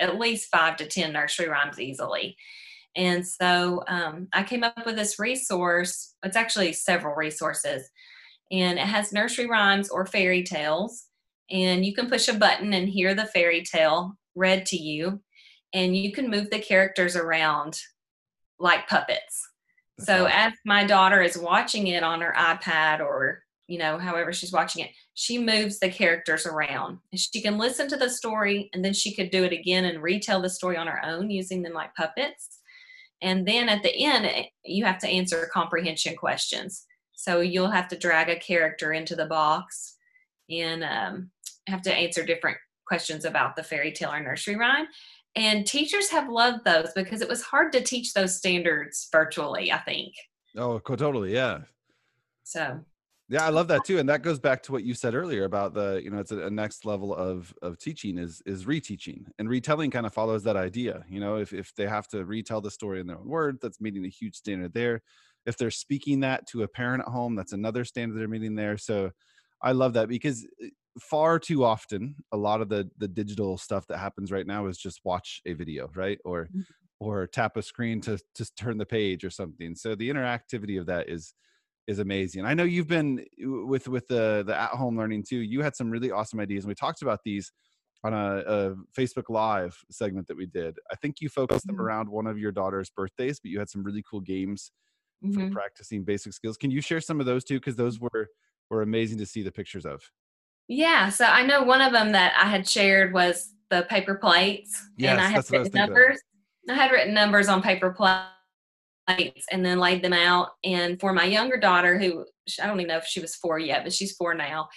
at 0.00 0.18
least 0.18 0.50
five 0.50 0.76
to 0.76 0.86
10 0.86 1.12
nursery 1.12 1.48
rhymes 1.48 1.80
easily. 1.80 2.36
And 2.94 3.26
so 3.26 3.84
um, 3.88 4.28
I 4.34 4.42
came 4.42 4.64
up 4.64 4.84
with 4.84 4.96
this 4.96 5.18
resource. 5.18 6.14
It's 6.22 6.36
actually 6.36 6.74
several 6.74 7.14
resources 7.14 7.88
and 8.52 8.78
it 8.78 8.86
has 8.86 9.12
nursery 9.12 9.46
rhymes 9.46 9.88
or 9.88 10.06
fairy 10.06 10.44
tales. 10.44 11.06
And 11.50 11.84
you 11.84 11.94
can 11.94 12.08
push 12.08 12.28
a 12.28 12.34
button 12.34 12.72
and 12.74 12.88
hear 12.88 13.14
the 13.14 13.26
fairy 13.26 13.62
tale 13.62 14.16
read 14.34 14.66
to 14.66 14.76
you, 14.76 15.20
and 15.74 15.96
you 15.96 16.12
can 16.12 16.30
move 16.30 16.50
the 16.50 16.58
characters 16.58 17.16
around 17.16 17.78
like 18.58 18.88
puppets. 18.88 19.48
So 20.00 20.26
as 20.26 20.52
my 20.64 20.84
daughter 20.84 21.22
is 21.22 21.36
watching 21.36 21.88
it 21.88 22.02
on 22.02 22.20
her 22.20 22.34
iPad 22.36 23.00
or 23.00 23.42
you 23.68 23.78
know 23.78 23.98
however 23.98 24.32
she's 24.32 24.52
watching 24.52 24.84
it, 24.84 24.90
she 25.14 25.38
moves 25.38 25.78
the 25.78 25.90
characters 25.90 26.46
around. 26.46 26.98
She 27.14 27.42
can 27.42 27.58
listen 27.58 27.88
to 27.88 27.96
the 27.96 28.10
story 28.10 28.70
and 28.72 28.84
then 28.84 28.92
she 28.92 29.14
could 29.14 29.30
do 29.30 29.44
it 29.44 29.52
again 29.52 29.84
and 29.84 30.02
retell 30.02 30.40
the 30.40 30.50
story 30.50 30.76
on 30.76 30.86
her 30.86 31.04
own 31.04 31.30
using 31.30 31.62
them 31.62 31.74
like 31.74 31.94
puppets. 31.94 32.60
And 33.20 33.46
then 33.46 33.68
at 33.68 33.82
the 33.82 34.04
end, 34.04 34.26
eh, 34.26 34.44
you 34.64 34.84
have 34.84 34.98
to 34.98 35.08
answer 35.08 35.48
comprehension 35.52 36.16
questions. 36.16 36.86
So 37.14 37.40
you'll 37.40 37.70
have 37.70 37.88
to 37.88 37.98
drag 37.98 38.28
a 38.28 38.38
character 38.38 38.92
into 38.92 39.14
the 39.14 39.26
box 39.26 39.96
and 40.50 40.84
um, 40.84 41.30
have 41.66 41.82
to 41.82 41.94
answer 41.94 42.24
different 42.24 42.58
questions 42.86 43.24
about 43.24 43.56
the 43.56 43.62
fairy 43.62 43.92
tale 43.92 44.12
or 44.12 44.20
nursery 44.20 44.56
rhyme. 44.56 44.86
And 45.34 45.66
teachers 45.66 46.10
have 46.10 46.28
loved 46.28 46.64
those 46.64 46.90
because 46.94 47.22
it 47.22 47.28
was 47.28 47.42
hard 47.42 47.72
to 47.72 47.82
teach 47.82 48.12
those 48.12 48.36
standards 48.36 49.08
virtually, 49.10 49.72
I 49.72 49.78
think. 49.78 50.14
Oh, 50.56 50.78
totally. 50.78 51.32
Yeah. 51.32 51.60
So 52.44 52.80
yeah, 53.32 53.46
I 53.46 53.48
love 53.48 53.68
that 53.68 53.86
too, 53.86 53.98
and 53.98 54.06
that 54.10 54.20
goes 54.22 54.38
back 54.38 54.62
to 54.64 54.72
what 54.72 54.84
you 54.84 54.92
said 54.92 55.14
earlier 55.14 55.44
about 55.44 55.72
the 55.72 56.02
you 56.04 56.10
know 56.10 56.18
it's 56.18 56.32
a, 56.32 56.48
a, 56.48 56.50
next 56.50 56.84
level 56.84 57.14
of 57.14 57.54
of 57.62 57.78
teaching 57.78 58.18
is 58.18 58.42
is 58.44 58.66
reteaching, 58.66 59.24
and 59.38 59.48
retelling 59.48 59.90
kind 59.90 60.04
of 60.04 60.12
follows 60.12 60.42
that 60.42 60.56
idea. 60.56 61.02
You 61.08 61.20
know, 61.20 61.36
if 61.36 61.54
if 61.54 61.74
they 61.74 61.86
have 61.86 62.06
to 62.08 62.26
retell 62.26 62.60
the 62.60 62.70
story 62.70 63.00
in 63.00 63.06
their 63.06 63.16
own 63.16 63.26
words, 63.26 63.60
that's 63.62 63.80
meeting 63.80 64.04
a 64.04 64.08
huge 64.08 64.34
standard 64.34 64.74
there 64.74 65.00
if 65.46 65.56
they're 65.56 65.70
speaking 65.70 66.20
that 66.20 66.46
to 66.46 66.62
a 66.62 66.68
parent 66.68 67.02
at 67.06 67.12
home 67.12 67.34
that's 67.34 67.52
another 67.52 67.84
standard 67.84 68.18
they're 68.18 68.28
meeting 68.28 68.54
there 68.54 68.76
so 68.76 69.10
i 69.62 69.72
love 69.72 69.92
that 69.92 70.08
because 70.08 70.46
eh, 70.62 70.68
far 71.00 71.38
too 71.38 71.64
often 71.64 72.14
a 72.32 72.36
lot 72.36 72.60
of 72.60 72.68
the 72.68 72.88
the 72.98 73.08
digital 73.08 73.56
stuff 73.56 73.86
that 73.86 73.98
happens 73.98 74.30
right 74.30 74.46
now 74.46 74.66
is 74.66 74.76
just 74.76 75.00
watch 75.04 75.40
a 75.46 75.52
video 75.54 75.88
right 75.94 76.18
or 76.24 76.44
mm-hmm. 76.46 76.60
or 77.00 77.26
tap 77.26 77.56
a 77.56 77.62
screen 77.62 78.00
to 78.00 78.18
just 78.36 78.56
turn 78.56 78.78
the 78.78 78.86
page 78.86 79.24
or 79.24 79.30
something 79.30 79.74
so 79.74 79.94
the 79.94 80.10
interactivity 80.10 80.78
of 80.78 80.86
that 80.86 81.08
is 81.08 81.34
is 81.88 81.98
amazing 81.98 82.44
i 82.44 82.54
know 82.54 82.62
you've 82.62 82.88
been 82.88 83.24
with 83.38 83.88
with 83.88 84.06
the 84.08 84.44
the 84.46 84.54
at 84.54 84.70
home 84.70 84.96
learning 84.96 85.24
too 85.26 85.38
you 85.38 85.62
had 85.62 85.74
some 85.74 85.90
really 85.90 86.10
awesome 86.10 86.38
ideas 86.38 86.64
and 86.64 86.68
we 86.68 86.74
talked 86.74 87.02
about 87.02 87.20
these 87.24 87.50
on 88.04 88.12
a, 88.12 88.42
a, 88.46 88.74
Facebook 88.98 89.28
Live 89.28 89.76
segment 89.90 90.26
that 90.26 90.36
we 90.36 90.46
did. 90.46 90.76
I 90.90 90.96
think 90.96 91.20
you 91.20 91.28
focused 91.28 91.66
them 91.66 91.76
mm-hmm. 91.76 91.84
around 91.84 92.08
one 92.08 92.26
of 92.26 92.38
your 92.38 92.52
daughter's 92.52 92.90
birthdays, 92.90 93.38
but 93.40 93.50
you 93.50 93.58
had 93.58 93.68
some 93.68 93.84
really 93.84 94.02
cool 94.08 94.20
games 94.20 94.72
for 95.30 95.40
Mhm. 95.40 95.52
practicing 95.52 96.04
basic 96.04 96.32
skills. 96.32 96.56
Can 96.56 96.70
you 96.70 96.80
share 96.80 97.00
some 97.00 97.20
of 97.20 97.26
those 97.26 97.44
too? 97.44 97.58
Because 97.60 97.76
those 97.76 98.00
were 98.00 98.28
were 98.70 98.82
amazing 98.82 99.18
to 99.18 99.26
see 99.26 99.42
the 99.42 99.52
pictures 99.52 99.84
of. 99.86 100.10
Yeah, 100.68 101.08
so 101.10 101.24
I 101.26 101.44
know 101.44 101.62
one 101.62 101.80
of 101.82 101.92
them 101.92 102.12
that 102.12 102.34
I 102.38 102.48
had 102.48 102.68
shared 102.68 103.12
was 103.12 103.52
the 103.70 103.82
paper 103.90 104.14
plates, 104.14 104.88
Yes, 104.96 105.10
and 105.12 105.20
I 105.20 105.28
had 105.28 105.36
that's 105.36 105.50
what 105.50 105.60
I 105.60 105.62
written 105.64 105.78
of. 105.88 105.88
numbers. 105.88 106.20
I 106.68 106.74
had 106.74 106.90
written 106.92 107.14
numbers 107.14 107.48
on 107.48 107.62
paper 107.62 107.90
plates 107.90 109.46
and 109.50 109.64
then 109.64 109.78
laid 109.78 110.02
them 110.02 110.12
out. 110.12 110.50
And 110.64 110.98
for 111.00 111.12
my 111.12 111.24
younger 111.24 111.56
daughter, 111.58 111.98
who 111.98 112.24
I 112.62 112.66
don't 112.66 112.80
even 112.80 112.88
know 112.88 112.98
if 112.98 113.04
she 113.06 113.20
was 113.20 113.34
four 113.36 113.58
yet, 113.58 113.82
but 113.84 113.92
she's 113.92 114.16
four 114.16 114.34
now, 114.34 114.68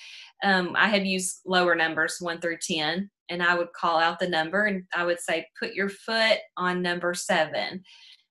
um, 0.43 0.75
I 0.75 0.87
had 0.87 1.05
used 1.07 1.41
lower 1.45 1.75
numbers, 1.75 2.17
one 2.19 2.39
through 2.41 2.57
10, 2.61 3.09
and 3.29 3.43
I 3.43 3.55
would 3.55 3.71
call 3.73 3.99
out 3.99 4.19
the 4.19 4.27
number 4.29 4.65
and 4.65 4.83
I 4.93 5.05
would 5.05 5.19
say, 5.19 5.47
put 5.59 5.73
your 5.73 5.89
foot 5.89 6.39
on 6.57 6.81
number 6.81 7.13
seven. 7.13 7.83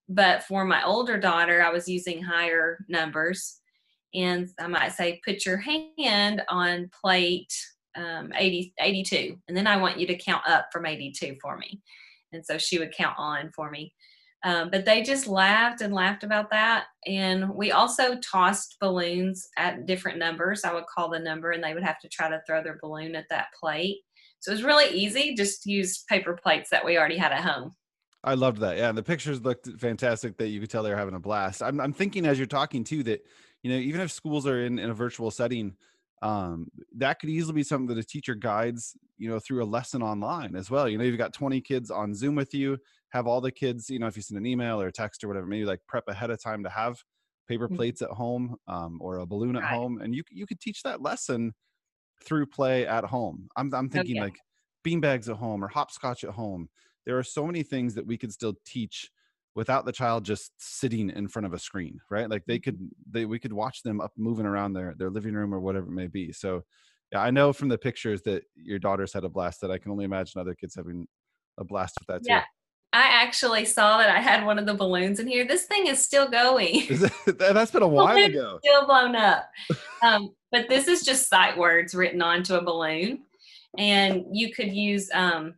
But 0.09 0.45
for 0.45 0.65
my 0.65 0.85
older 0.85 1.19
daughter, 1.19 1.63
I 1.63 1.71
was 1.71 1.89
using 1.89 2.23
higher 2.23 2.85
numbers. 2.89 3.61
And 4.15 4.49
I 4.61 4.67
might 4.69 4.93
say, 4.93 5.21
put 5.25 5.45
your 5.45 5.57
hand 5.99 6.43
on 6.49 6.91
plate 7.01 7.53
um, 7.97 8.33
80, 8.35 8.75
82. 8.79 9.37
And 9.49 9.57
then 9.57 9.67
I 9.67 9.77
want 9.77 9.99
you 9.99 10.07
to 10.07 10.17
count 10.17 10.43
up 10.49 10.69
from 10.73 10.87
82 10.87 11.37
for 11.41 11.57
me. 11.57 11.81
And 12.33 12.45
so 12.45 12.59
she 12.59 12.79
would 12.79 12.93
count 12.93 13.15
on 13.19 13.51
for 13.55 13.71
me. 13.71 13.93
Um, 14.45 14.69
but 14.71 14.85
they 14.85 15.03
just 15.03 15.27
laughed 15.27 15.81
and 15.81 15.95
laughed 15.95 16.23
about 16.23 16.51
that. 16.51 16.85
And 17.07 17.49
we 17.55 17.73
also 17.73 18.17
tossed 18.17 18.77
balloons 18.79 19.49
at 19.57 19.87
different 19.87 20.19
numbers. 20.19 20.65
I 20.65 20.75
would 20.75 20.85
call 20.87 21.09
the 21.09 21.19
number 21.19 21.53
and 21.53 21.65
they 21.65 21.73
would 21.73 21.83
have 21.83 21.99
to 22.01 22.09
try 22.09 22.29
to 22.29 22.43
throw 22.47 22.63
their 22.63 22.79
balloon 22.83 23.15
at 23.15 23.25
that 23.31 23.47
plate. 23.59 24.01
So 24.41 24.51
it 24.51 24.57
was 24.57 24.65
really 24.65 24.95
easy. 24.95 25.35
Just 25.35 25.65
use 25.65 26.05
paper 26.11 26.39
plates 26.41 26.69
that 26.71 26.85
we 26.85 26.99
already 26.99 27.17
had 27.17 27.33
at 27.33 27.41
home. 27.41 27.73
I 28.25 28.35
loved 28.35 28.59
that. 28.61 28.77
Yeah, 28.77 28.89
and 28.89 28.97
the 28.99 29.03
pictures 29.03 29.43
looked 29.43 29.69
fantastic. 29.79 30.39
That 30.39 30.49
you 30.49 30.61
could 30.61 30.71
tell 30.71 30.83
they 30.83 30.91
were 30.91 30.97
having 30.97 31.15
a 31.15 31.21
blast. 31.21 31.63
I'm 31.63 31.81
I'm 31.81 31.93
thinking 31.93 32.27
as 32.27 32.39
you're 32.39 32.47
talking 32.47 32.85
too 32.85 33.03
that 33.05 33.27
you 33.63 33.71
know 33.71 33.77
even 33.77 34.01
if 34.01 34.11
schools 34.11 34.47
are 34.47 34.65
in 34.65 34.79
in 34.79 34.91
a 34.91 34.95
virtual 34.95 35.31
setting, 35.31 35.77
um, 36.23 36.69
that 36.97 37.19
could 37.21 37.29
easily 37.29 37.55
be 37.55 37.63
something 37.63 37.95
that 37.95 37.99
a 38.03 38.07
teacher 38.07 38.35
guides 38.35 38.97
you 39.19 39.29
know 39.29 39.39
through 39.39 39.63
a 39.63 39.67
lesson 39.67 40.03
online 40.03 40.57
as 40.57 40.71
well. 40.71 40.89
You 40.89 40.97
know, 40.99 41.05
you've 41.05 41.19
got 41.19 41.35
20 41.35 41.61
kids 41.61 41.91
on 41.91 42.15
Zoom 42.15 42.35
with 42.35 42.55
you. 42.55 42.79
Have 43.11 43.27
all 43.27 43.41
the 43.41 43.53
kids, 43.53 43.91
you 43.91 43.99
know, 43.99 44.07
if 44.07 44.17
you 44.17 44.23
send 44.23 44.39
an 44.39 44.47
email 44.47 44.81
or 44.81 44.89
a 44.89 44.93
text 44.93 45.23
or 45.23 45.29
whatever, 45.29 45.47
maybe 45.47 45.65
like 45.67 45.81
prep 45.87 46.05
ahead 46.09 46.31
of 46.31 46.43
time 46.43 46.65
to 46.65 46.71
have 46.71 47.05
paper 47.47 47.69
Mhm. 47.69 47.85
plates 47.85 48.03
at 48.03 48.11
home 48.11 48.57
um, 48.67 48.99
or 49.03 49.19
a 49.19 49.27
balloon 49.27 49.55
at 49.57 49.63
Right. 49.63 49.65
home, 49.65 50.01
and 50.01 50.15
you 50.15 50.23
you 50.31 50.47
could 50.47 50.61
teach 50.61 50.83
that 50.83 51.03
lesson 51.03 51.53
through 52.23 52.47
play 52.47 52.87
at 52.87 53.05
home. 53.05 53.49
I'm 53.57 53.73
I'm 53.75 53.89
thinking 53.91 54.17
yeah. 54.17 54.21
like 54.21 54.41
beanbags 54.87 55.29
at 55.29 55.37
home 55.37 55.65
or 55.65 55.69
hopscotch 55.69 56.25
at 56.25 56.31
home. 56.31 56.69
There 57.07 57.19
are 57.19 57.23
so 57.23 57.47
many 57.47 57.63
things 57.63 57.95
that 57.95 58.07
we 58.07 58.17
could 58.17 58.33
still 58.33 58.55
teach 58.67 59.11
without 59.55 59.85
the 59.85 59.93
child 59.93 60.25
just 60.25 60.53
sitting 60.59 61.11
in 61.11 61.29
front 61.29 61.47
of 61.47 61.53
a 61.53 61.59
screen, 61.59 62.01
right? 62.11 62.29
Like 62.29 62.45
they 62.47 62.59
could 62.59 62.79
they 63.11 63.25
we 63.25 63.39
could 63.39 63.53
watch 63.53 63.83
them 63.83 64.01
up 64.01 64.13
moving 64.17 64.47
around 64.47 64.73
their 64.73 64.95
their 64.99 65.11
living 65.11 65.35
room 65.35 65.55
or 65.55 65.61
whatever 65.61 65.87
it 65.87 65.93
may 65.93 66.09
be. 66.09 66.33
So 66.33 66.63
yeah, 67.13 67.21
I 67.21 67.31
know 67.31 67.53
from 67.53 67.69
the 67.69 67.79
pictures 67.79 68.23
that 68.23 68.43
your 68.57 68.79
daughters 68.79 69.13
had 69.13 69.25
a 69.25 69.29
blast 69.29 69.61
that 69.61 69.71
I 69.71 69.79
can 69.79 69.93
only 69.93 70.05
imagine 70.05 70.41
other 70.41 70.55
kids 70.55 70.75
having 70.75 71.07
a 71.59 71.65
blast 71.65 71.97
with 72.01 72.09
that 72.09 72.23
too. 72.27 72.33
Yeah. 72.33 72.43
I 72.93 73.09
actually 73.09 73.65
saw 73.65 73.99
that 73.99 74.09
I 74.09 74.21
had 74.21 74.47
one 74.47 74.57
of 74.57 74.67
the 74.67 74.75
balloons 74.75 75.19
in 75.19 75.27
here. 75.27 75.45
This 75.45 75.65
thing 75.65 75.89
is 75.89 76.01
still 76.01 76.29
going. 76.29 76.87
Is 76.89 77.01
that, 77.27 77.39
that's 77.39 77.73
been 77.73 77.83
a 77.83 77.89
while 77.89 78.17
ago. 78.17 78.61
still 78.63 78.87
blown 78.87 79.17
up. 79.17 79.51
Um, 80.01 80.31
but 80.53 80.69
this 80.69 80.87
is 80.87 81.03
just 81.03 81.29
sight 81.29 81.59
words 81.59 81.93
written 81.93 82.23
onto 82.23 82.55
a 82.55 82.63
balloon, 82.63 83.25
and 83.77 84.25
you 84.31 84.55
could 84.55 84.73
use 84.73 85.11
um, 85.13 85.55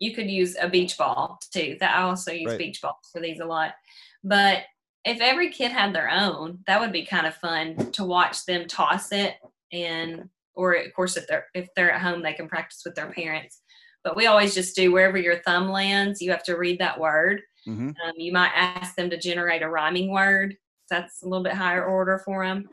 you 0.00 0.14
could 0.14 0.30
use 0.30 0.56
a 0.60 0.68
beach 0.68 0.98
ball 0.98 1.38
too. 1.52 1.76
That 1.80 1.96
I 1.96 2.02
also 2.02 2.32
use 2.32 2.50
Right. 2.50 2.58
beach 2.58 2.80
balls 2.82 3.08
for 3.12 3.20
these 3.20 3.40
a 3.40 3.44
lot. 3.44 3.74
But 4.22 4.64
if 5.04 5.20
every 5.20 5.50
kid 5.50 5.70
had 5.70 5.94
their 5.94 6.10
own, 6.10 6.60
that 6.66 6.80
would 6.80 6.92
be 6.92 7.04
kind 7.04 7.26
of 7.26 7.34
fun 7.36 7.92
to 7.92 8.04
watch 8.04 8.44
them 8.46 8.66
toss 8.66 9.12
it, 9.12 9.36
and 9.72 10.28
or 10.54 10.72
of 10.74 10.92
course 10.94 11.16
if 11.16 11.26
they're 11.26 11.46
if 11.54 11.68
they're 11.74 11.92
at 11.92 12.00
home, 12.00 12.22
they 12.22 12.32
can 12.32 12.48
practice 12.48 12.82
with 12.84 12.94
their 12.94 13.10
parents. 13.12 13.60
But 14.02 14.16
we 14.16 14.26
always 14.26 14.54
just 14.54 14.76
do 14.76 14.92
wherever 14.92 15.16
your 15.18 15.38
thumb 15.40 15.70
lands, 15.70 16.20
you 16.20 16.30
have 16.30 16.44
to 16.44 16.56
read 16.56 16.78
that 16.80 16.98
word. 17.00 17.40
hmm 17.64 17.88
Um, 18.04 18.12
you 18.16 18.32
might 18.32 18.52
ask 18.54 18.94
them 18.96 19.10
to 19.10 19.16
generate 19.18 19.62
a 19.62 19.68
rhyming 19.68 20.10
word. 20.10 20.56
That's 20.90 21.22
a 21.22 21.26
little 21.28 21.42
bit 21.44 21.54
higher 21.54 21.84
order 21.84 22.18
for 22.18 22.44
them. 22.46 22.68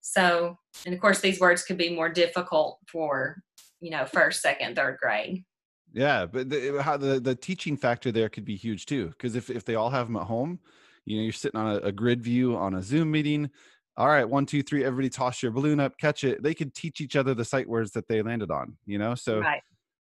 So, 0.00 0.58
and 0.84 0.94
of 0.94 1.00
course, 1.00 1.20
these 1.20 1.40
words 1.40 1.64
could 1.64 1.78
be 1.78 1.94
more 1.94 2.08
difficult 2.08 2.78
for, 2.88 3.42
you 3.80 3.90
know, 3.90 4.04
first, 4.06 4.40
second, 4.42 4.76
third 4.76 4.98
grade. 5.00 5.44
Yeah, 5.92 6.26
but 6.26 6.50
the, 6.50 6.78
uh, 6.78 6.82
how 6.82 6.96
the 6.96 7.20
the 7.20 7.34
teaching 7.34 7.76
factor 7.76 8.12
there 8.12 8.28
could 8.28 8.44
be 8.44 8.56
huge 8.56 8.86
too. 8.86 9.08
Because 9.08 9.34
if 9.34 9.50
if 9.50 9.64
they 9.64 9.74
all 9.74 9.90
have 9.90 10.06
them 10.06 10.16
at 10.16 10.24
home, 10.24 10.60
you 11.04 11.16
know, 11.16 11.22
you're 11.22 11.32
sitting 11.32 11.58
on 11.58 11.76
a, 11.76 11.78
a 11.78 11.92
grid 11.92 12.22
view 12.22 12.56
on 12.56 12.74
a 12.74 12.82
Zoom 12.82 13.10
meeting. 13.10 13.50
All 13.96 14.08
right, 14.08 14.28
one, 14.28 14.44
two, 14.44 14.62
three. 14.62 14.84
Everybody 14.84 15.08
toss 15.08 15.42
your 15.42 15.52
balloon 15.52 15.80
up, 15.80 15.96
catch 15.98 16.22
it. 16.22 16.42
They 16.42 16.52
could 16.52 16.74
teach 16.74 17.00
each 17.00 17.16
other 17.16 17.32
the 17.32 17.46
sight 17.46 17.66
words 17.66 17.92
that 17.92 18.08
they 18.08 18.20
landed 18.20 18.50
on. 18.50 18.76
You 18.84 18.98
know, 18.98 19.14
so 19.14 19.40
Right. 19.40 19.62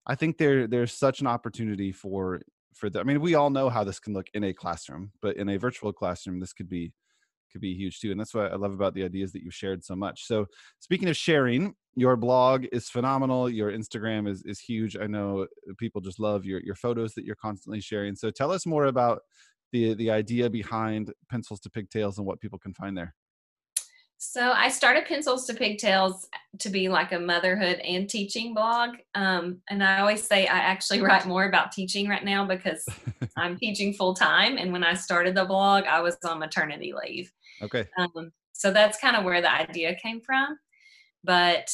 I 0.05 0.15
think 0.15 0.37
there 0.37 0.67
there's 0.67 0.93
such 0.93 1.21
an 1.21 1.27
opportunity 1.27 1.91
for 1.91 2.41
for 2.75 2.89
the. 2.89 2.99
I 2.99 3.03
mean, 3.03 3.21
we 3.21 3.35
all 3.35 3.49
know 3.49 3.69
how 3.69 3.83
this 3.83 3.99
can 3.99 4.13
look 4.13 4.27
in 4.33 4.43
a 4.43 4.53
classroom, 4.53 5.11
but 5.21 5.37
in 5.37 5.49
a 5.49 5.57
virtual 5.57 5.91
classroom, 5.93 6.39
this 6.39 6.53
could 6.53 6.69
be 6.69 6.91
could 7.51 7.61
be 7.61 7.73
huge 7.73 7.99
too. 7.99 8.11
And 8.11 8.19
that's 8.19 8.33
what 8.33 8.51
I 8.51 8.55
love 8.55 8.73
about 8.73 8.93
the 8.93 9.03
ideas 9.03 9.31
that 9.33 9.43
you've 9.43 9.53
shared 9.53 9.83
so 9.83 9.95
much. 9.95 10.25
So 10.25 10.45
speaking 10.79 11.09
of 11.09 11.17
sharing, 11.17 11.75
your 11.95 12.15
blog 12.15 12.65
is 12.71 12.89
phenomenal. 12.89 13.49
Your 13.49 13.71
Instagram 13.71 14.27
is 14.29 14.43
is 14.45 14.59
huge. 14.59 14.95
I 14.97 15.07
know 15.07 15.47
people 15.77 16.01
just 16.01 16.19
love 16.19 16.45
your 16.45 16.61
your 16.61 16.75
photos 16.75 17.13
that 17.15 17.25
you're 17.25 17.35
constantly 17.35 17.81
sharing. 17.81 18.15
So 18.15 18.31
tell 18.31 18.51
us 18.51 18.65
more 18.65 18.85
about 18.85 19.21
the 19.71 19.93
the 19.95 20.11
idea 20.11 20.49
behind 20.49 21.11
pencils 21.29 21.59
to 21.61 21.69
pigtails 21.69 22.17
and 22.17 22.25
what 22.25 22.39
people 22.39 22.59
can 22.59 22.73
find 22.73 22.97
there. 22.97 23.15
So 24.21 24.51
I 24.51 24.67
started 24.67 25.05
Pencils 25.05 25.47
to 25.47 25.53
Pigtails 25.53 26.27
to 26.59 26.69
be 26.69 26.89
like 26.89 27.13
a 27.13 27.19
motherhood 27.19 27.79
and 27.79 28.09
teaching 28.09 28.53
blog. 28.53 28.97
Um, 29.15 29.61
and 29.69 29.81
I 29.81 30.01
always 30.01 30.27
say 30.27 30.45
I 30.45 30.57
actually 30.57 31.01
write 31.01 31.25
more 31.25 31.45
about 31.45 31.71
teaching 31.71 32.09
right 32.09 32.25
now 32.25 32.45
because 32.45 32.85
I'm 33.37 33.57
teaching 33.57 33.93
full 33.93 34.13
time. 34.13 34.57
And 34.57 34.73
when 34.73 34.83
I 34.83 34.93
started 34.93 35.35
the 35.35 35.45
blog, 35.45 35.85
I 35.85 36.01
was 36.01 36.17
on 36.25 36.39
maternity 36.39 36.93
leave. 36.93 37.31
Okay. 37.61 37.85
Um, 37.97 38.31
so 38.53 38.71
that's 38.71 38.99
kind 38.99 39.15
of 39.15 39.23
where 39.23 39.41
the 39.41 39.51
idea 39.51 39.95
came 39.95 40.21
from. 40.21 40.57
But 41.23 41.69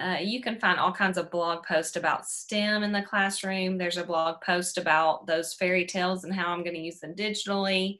uh, 0.00 0.18
you 0.20 0.40
can 0.40 0.58
find 0.58 0.78
all 0.78 0.92
kinds 0.92 1.18
of 1.18 1.30
blog 1.30 1.64
posts 1.64 1.96
about 1.96 2.26
STEM 2.26 2.82
in 2.82 2.92
the 2.92 3.02
classroom. 3.02 3.78
There's 3.78 3.96
a 3.96 4.04
blog 4.04 4.40
post 4.40 4.78
about 4.78 5.26
those 5.26 5.54
fairy 5.54 5.84
tales 5.86 6.24
and 6.24 6.34
how 6.34 6.52
I'm 6.52 6.62
going 6.62 6.76
to 6.76 6.80
use 6.80 7.00
them 7.00 7.14
digitally. 7.14 7.98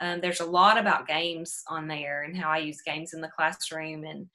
Um, 0.00 0.20
there's 0.20 0.40
a 0.40 0.46
lot 0.46 0.78
about 0.78 1.06
games 1.06 1.62
on 1.68 1.86
there 1.86 2.22
and 2.22 2.36
how 2.36 2.50
I 2.50 2.58
use 2.58 2.80
games 2.84 3.12
in 3.12 3.20
the 3.20 3.30
classroom 3.36 4.04
and 4.04 4.26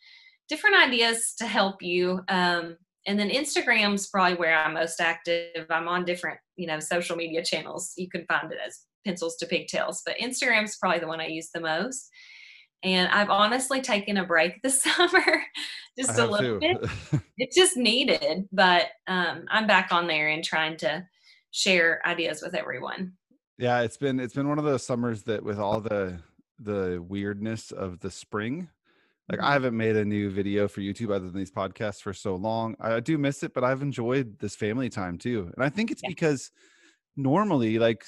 different 0.47 0.77
ideas 0.77 1.33
to 1.39 1.47
help 1.47 1.81
you. 1.81 2.21
Um, 2.27 2.77
and 3.07 3.19
then 3.19 3.29
Instagram's 3.29 4.07
probably 4.07 4.37
where 4.37 4.55
I'm 4.55 4.73
most 4.75 5.01
active. 5.01 5.65
I'm 5.69 5.87
on 5.87 6.05
different, 6.05 6.39
you 6.57 6.67
know, 6.67 6.79
social 6.79 7.15
media 7.15 7.43
channels. 7.43 7.93
You 7.97 8.09
can 8.09 8.25
find 8.25 8.51
it 8.51 8.59
as 8.65 8.85
pencils 9.05 9.37
to 9.37 9.47
pigtails, 9.47 10.01
but 10.05 10.17
Instagram's 10.17 10.77
probably 10.77 10.99
the 10.99 11.07
one 11.07 11.21
I 11.21 11.27
use 11.27 11.49
the 11.53 11.61
most. 11.61 12.09
And 12.83 13.09
I've 13.09 13.29
honestly 13.29 13.81
taken 13.81 14.17
a 14.17 14.25
break 14.25 14.61
this 14.63 14.81
summer, 14.83 15.43
just 15.97 16.17
a 16.17 16.25
little 16.25 16.45
bit. 16.61 16.77
It's 17.37 17.55
just 17.55 17.77
needed, 17.77 18.49
but 18.51 18.87
um, 19.07 19.45
I'm 19.49 19.67
back 19.67 19.91
on 19.91 20.07
there 20.07 20.29
and 20.29 20.43
trying 20.43 20.77
to 20.77 21.07
share 21.51 22.05
ideas 22.07 22.41
with 22.41 22.55
everyone. 22.55 23.17
yeah, 23.57 23.81
it's 23.81 23.97
been 23.97 24.19
it's 24.19 24.33
been 24.33 24.47
one 24.47 24.59
of 24.59 24.65
those 24.65 24.85
summers 24.85 25.23
that 25.23 25.43
with 25.43 25.59
all 25.59 25.81
the 25.81 26.21
the 26.59 27.03
weirdness 27.05 27.71
of 27.71 27.99
the 27.99 28.11
spring, 28.11 28.69
like 29.29 29.41
I 29.41 29.53
Mhm. 29.53 29.53
haven't 29.53 29.77
made 29.77 29.95
a 29.97 30.05
new 30.05 30.29
video 30.31 30.67
for 30.67 30.81
YouTube 30.81 31.11
other 31.13 31.27
than 31.29 31.37
these 31.37 31.51
podcasts 31.51 32.01
for 32.01 32.13
so 32.13 32.35
long. 32.35 32.75
I 32.79 32.95
I 32.95 32.99
do 33.01 33.17
miss 33.19 33.43
it, 33.43 33.53
but 33.53 33.63
I've 33.63 33.81
enjoyed 33.83 34.39
this 34.39 34.55
family 34.57 34.89
time 34.89 35.17
too. 35.19 35.51
And 35.55 35.63
I 35.65 35.69
think 35.69 35.91
it's 35.91 36.01
Yeah. 36.01 36.09
because 36.09 36.51
normally, 37.19 37.79
like, 37.79 38.05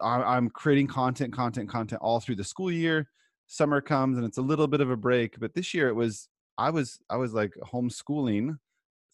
i'm 0.00 0.48
creating 0.50 0.86
content, 0.86 1.32
content, 1.32 1.68
content 1.68 2.00
all 2.02 2.20
through 2.20 2.36
the 2.36 2.44
school 2.44 2.70
year. 2.70 3.08
Summer 3.46 3.80
comes 3.80 4.18
and 4.18 4.26
it's 4.26 4.38
a 4.38 4.42
little 4.42 4.66
bit 4.66 4.80
of 4.80 4.90
a 4.90 4.96
break, 4.96 5.38
but 5.40 5.54
this 5.54 5.72
year 5.72 5.88
it 5.88 5.94
was 5.94 6.28
I 6.58 6.70
was 6.70 6.98
I 7.08 7.16
was 7.16 7.32
like 7.32 7.52
homeschooling 7.62 8.58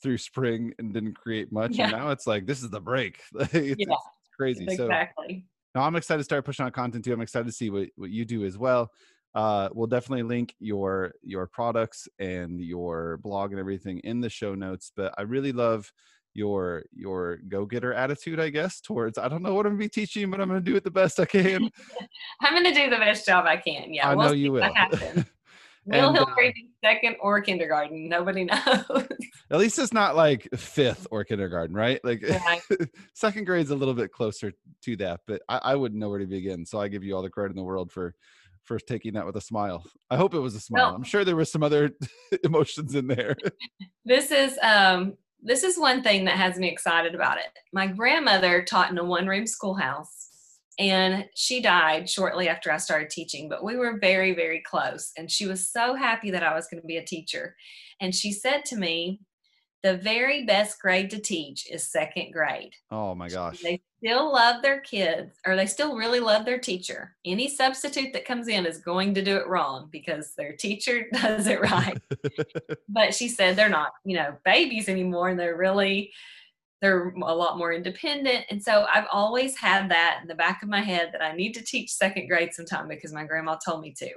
through 0.02 0.18
spring 0.18 0.72
and 0.78 0.92
didn't 0.92 1.14
create 1.14 1.52
much, 1.52 1.76
Yeah. 1.76 1.84
and 1.84 1.92
now 1.92 2.10
it's 2.10 2.26
like 2.26 2.46
this 2.46 2.62
is 2.62 2.70
the 2.70 2.80
break. 2.80 3.20
it's, 3.34 3.54
it's 3.54 3.80
Yeah, 3.80 3.94
crazy. 4.36 4.66
So 4.76 4.84
Exactly. 4.84 5.46
no, 5.74 5.82
I'm 5.82 5.96
excited 5.96 6.18
to 6.18 6.24
start 6.24 6.44
pushing 6.44 6.66
out 6.66 6.72
content 6.72 7.04
too. 7.04 7.12
I'm 7.12 7.20
excited 7.20 7.46
to 7.46 7.52
see 7.52 7.70
what, 7.70 7.88
what 7.96 8.10
you 8.10 8.24
do 8.24 8.44
as 8.44 8.56
well. 8.58 8.90
Uh, 9.34 9.68
we'll 9.72 9.88
definitely 9.88 10.22
link 10.22 10.54
your 10.60 11.12
your 11.22 11.46
products 11.46 12.08
and 12.18 12.60
your 12.60 13.18
blog 13.18 13.50
and 13.50 13.58
everything 13.60 13.98
in 14.00 14.20
the 14.20 14.30
show 14.30 14.54
notes. 14.54 14.92
But 14.94 15.14
I 15.18 15.22
really 15.22 15.52
love 15.52 15.92
your 16.34 16.84
your 16.92 17.38
go 17.48 17.64
getter 17.64 17.92
attitude. 17.94 18.40
I 18.40 18.50
guess 18.50 18.80
towards 18.80 19.18
I 19.18 19.28
don't 19.28 19.42
know 19.42 19.54
what 19.54 19.66
I'm 19.66 19.72
gonna 19.72 19.84
be 19.84 19.88
teaching, 19.88 20.30
but 20.30 20.40
I'm 20.40 20.48
gonna 20.48 20.60
do 20.60 20.76
it 20.76 20.84
the 20.84 20.90
best 20.90 21.18
I 21.20 21.24
can. 21.24 21.70
I'm 22.40 22.64
to 22.64 22.74
do 22.74 22.90
the 22.90 22.96
best 22.96 23.24
job 23.26 23.46
I 23.46 23.56
can. 23.56 23.94
Yeah, 23.94 24.08
I 24.08 24.14
we'll 24.14 24.28
know 24.28 24.32
you 24.34 24.52
will. 24.52 24.62
Will 24.62 25.24
And, 25.92 26.16
Hill 26.16 26.26
uh, 26.26 26.50
second 26.82 27.16
or 27.20 27.42
kindergarten? 27.42 28.08
Nobody 28.08 28.44
knows. 28.44 29.06
At 29.50 29.58
least 29.58 29.78
it's 29.78 29.92
not 29.92 30.16
like 30.16 30.48
fifth 30.56 31.06
or 31.10 31.24
kindergarten, 31.24 31.76
right? 31.76 32.00
Like 32.02 32.22
Right. 32.22 32.62
second 33.12 33.44
grade's 33.44 33.70
a 33.70 33.76
little 33.76 33.92
bit 33.92 34.10
closer 34.10 34.52
to 34.84 34.96
that, 34.96 35.20
but 35.26 35.42
I, 35.46 35.58
I 35.58 35.74
wouldn't 35.74 36.00
know 36.00 36.08
where 36.08 36.20
to 36.20 36.26
begin. 36.26 36.64
So 36.64 36.80
I 36.80 36.88
give 36.88 37.04
you 37.04 37.14
all 37.14 37.20
the 37.22 37.28
credit 37.28 37.50
in 37.50 37.56
the 37.56 37.62
world 37.64 37.92
for 37.92 38.14
for 38.62 38.78
taking 38.78 39.12
that 39.12 39.26
with 39.26 39.36
a 39.36 39.42
smile. 39.42 39.84
I 40.08 40.16
hope 40.16 40.32
it 40.32 40.38
was 40.38 40.54
a 40.54 40.60
smile. 40.60 40.86
Well- 40.86 40.94
I'm 40.94 41.02
sure 41.02 41.22
there 41.22 41.36
was 41.36 41.52
some 41.52 41.62
other 41.62 41.90
emotions 42.44 42.94
in 42.94 43.06
there. 43.06 43.36
This 44.06 44.30
is 44.30 44.58
um 44.62 45.18
this 45.44 45.62
is 45.62 45.78
one 45.78 46.02
thing 46.02 46.24
that 46.24 46.38
has 46.38 46.58
me 46.58 46.68
excited 46.68 47.14
about 47.14 47.38
it. 47.38 47.46
My 47.72 47.86
grandmother 47.86 48.62
taught 48.62 48.90
in 48.90 48.98
a 48.98 49.04
one-room 49.04 49.46
schoolhouse 49.46 50.28
and 50.78 51.26
she 51.34 51.60
died 51.60 52.08
shortly 52.10 52.48
after 52.48 52.72
I 52.72 52.78
started 52.78 53.10
teaching, 53.10 53.48
but 53.48 53.62
we 53.62 53.76
were 53.76 53.98
very 54.00 54.34
very 54.34 54.62
close 54.66 55.12
and 55.16 55.30
she 55.30 55.46
was 55.46 55.70
so 55.70 55.94
happy 55.94 56.30
that 56.30 56.42
I 56.42 56.54
was 56.54 56.66
going 56.66 56.80
to 56.80 56.86
be 56.86 56.96
a 56.96 57.04
teacher. 57.04 57.54
And 58.00 58.14
she 58.14 58.32
said 58.32 58.64
to 58.66 58.76
me, 58.76 59.20
the 59.84 59.98
very 59.98 60.46
best 60.46 60.80
grade 60.80 61.10
to 61.10 61.20
teach 61.20 61.70
is 61.70 61.86
second 61.86 62.32
grade. 62.32 62.72
Oh 62.90 63.14
my 63.14 63.28
gosh. 63.28 63.60
They 63.60 63.82
still 63.98 64.32
love 64.32 64.62
their 64.62 64.80
kids, 64.80 65.38
or 65.46 65.56
they 65.56 65.66
still 65.66 65.94
really 65.94 66.20
love 66.20 66.46
their 66.46 66.58
teacher. 66.58 67.14
Any 67.26 67.48
substitute 67.48 68.14
that 68.14 68.24
comes 68.24 68.48
in 68.48 68.64
is 68.64 68.78
going 68.78 69.12
to 69.12 69.22
do 69.22 69.36
it 69.36 69.46
wrong 69.46 69.90
because 69.92 70.32
their 70.38 70.56
teacher 70.56 71.04
does 71.12 71.46
it 71.46 71.60
right. 71.60 72.00
but 72.88 73.14
she 73.14 73.28
said 73.28 73.56
they're 73.56 73.68
not, 73.68 73.92
you 74.06 74.16
know, 74.16 74.34
babies 74.42 74.88
anymore, 74.88 75.28
and 75.28 75.38
they're 75.38 75.56
really 75.56 76.10
they're 76.80 77.10
a 77.10 77.34
lot 77.34 77.58
more 77.58 77.72
independent. 77.72 78.46
And 78.50 78.62
so 78.62 78.86
I've 78.92 79.06
always 79.12 79.56
had 79.56 79.90
that 79.90 80.18
in 80.22 80.28
the 80.28 80.34
back 80.34 80.62
of 80.62 80.68
my 80.68 80.80
head 80.80 81.10
that 81.12 81.22
I 81.22 81.34
need 81.34 81.52
to 81.54 81.64
teach 81.64 81.92
second 81.92 82.26
grade 82.26 82.52
sometime 82.52 82.88
because 82.88 83.12
my 83.12 83.24
grandma 83.24 83.56
told 83.56 83.82
me 83.82 83.94
to. 83.98 84.10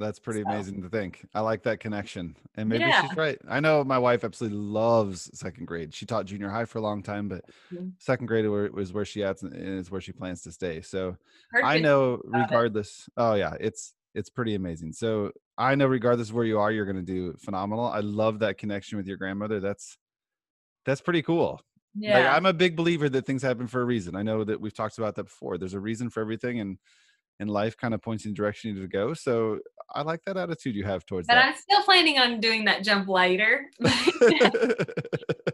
That's 0.00 0.18
pretty 0.18 0.42
So- 0.42 0.48
amazing 0.50 0.82
to 0.82 0.88
think. 0.88 1.24
I 1.34 1.40
like 1.40 1.62
that 1.64 1.78
connection. 1.80 2.36
And 2.56 2.68
maybe 2.68 2.84
Yeah. 2.84 3.06
she's 3.06 3.16
right. 3.16 3.38
I 3.48 3.60
know 3.60 3.84
my 3.84 3.98
wife 3.98 4.24
absolutely 4.24 4.58
loves 4.58 5.30
second 5.38 5.66
grade. 5.66 5.94
She 5.94 6.06
taught 6.06 6.26
junior 6.26 6.48
high 6.48 6.64
for 6.64 6.78
a 6.78 6.82
long 6.82 7.02
time, 7.02 7.28
but 7.28 7.44
Mhm. 7.72 7.92
second 7.98 8.26
grade 8.26 8.48
wa- 8.48 8.68
was 8.72 8.92
where 8.92 9.04
she 9.04 9.22
at 9.22 9.42
and 9.42 9.54
is 9.54 9.90
where 9.90 10.00
she 10.00 10.12
plans 10.12 10.42
to 10.42 10.52
stay. 10.52 10.80
So 10.80 11.16
Heard 11.50 11.64
I 11.64 11.78
know 11.78 12.20
regardless. 12.24 13.08
Oh 13.16 13.34
yeah, 13.34 13.54
it's 13.60 13.94
it's 14.14 14.28
pretty 14.28 14.54
amazing. 14.54 14.92
So 14.92 15.32
I 15.56 15.74
know 15.74 15.86
regardless 15.86 16.28
of 16.28 16.34
where 16.34 16.44
you 16.44 16.58
are, 16.58 16.70
you're 16.70 16.84
gonna 16.84 17.00
do 17.02 17.34
phenomenal. 17.38 17.86
I 17.86 18.00
love 18.00 18.40
that 18.40 18.58
connection 18.58 18.98
with 18.98 19.06
your 19.06 19.16
grandmother. 19.16 19.60
That's 19.60 19.96
that's 20.84 21.00
pretty 21.00 21.22
cool. 21.22 21.60
Like, 21.94 22.04
Yeah. 22.08 22.34
I'm 22.36 22.46
a 22.46 22.52
big 22.52 22.74
believer 22.76 23.08
that 23.10 23.24
things 23.26 23.42
happen 23.42 23.66
for 23.68 23.80
a 23.82 23.84
reason. 23.84 24.16
I 24.16 24.22
know 24.22 24.42
that 24.44 24.60
we've 24.60 24.74
talked 24.74 24.98
about 24.98 25.14
that 25.14 25.24
before. 25.24 25.58
There's 25.58 25.74
a 25.74 25.80
reason 25.80 26.10
for 26.10 26.20
everything 26.20 26.58
and 26.60 26.78
and 27.40 27.50
life 27.50 27.76
kind 27.76 27.94
of 27.94 28.02
points 28.02 28.24
in 28.24 28.32
the 28.32 28.36
direction 28.36 28.68
you 28.68 28.74
need 28.76 28.82
to 28.82 28.88
go. 28.88 29.14
So 29.14 29.58
I 29.94 30.02
like 30.02 30.20
that 30.26 30.36
attitude 30.36 30.74
you 30.74 30.84
have 30.84 31.04
towards 31.06 31.26
but 31.26 31.34
that. 31.34 31.46
I'm 31.46 31.54
still 31.54 31.82
planning 31.82 32.18
on 32.18 32.40
doing 32.40 32.64
that 32.66 32.84
jump 32.84 33.08
later. 33.08 33.66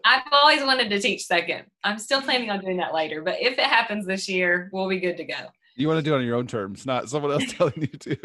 I've 0.05 0.23
always 0.33 0.63
wanted 0.63 0.91
to 0.91 1.01
teach 1.01 1.25
second. 1.25 1.65
I'm 1.85 1.99
still 1.99 2.23
planning 2.23 2.51
on 2.51 2.61
doing 2.61 2.77
that 2.79 2.95
later, 2.95 3.23
but 3.23 3.41
if 3.41 3.55
it 3.55 3.65
happens 3.65 4.07
this 4.07 4.29
year, 4.29 4.71
we'll 4.73 4.89
be 4.89 5.01
good 5.01 5.17
to 5.17 5.25
go. 5.25 5.37
you 5.77 5.89
want 5.89 5.99
to 5.99 6.03
do 6.03 6.15
it 6.15 6.19
on 6.19 6.25
your 6.25 6.37
own 6.37 6.47
terms, 6.47 6.87
not 6.87 7.09
someone 7.09 7.33
else 7.33 7.53
telling 7.53 7.81
you 7.81 7.87
to. 7.87 8.17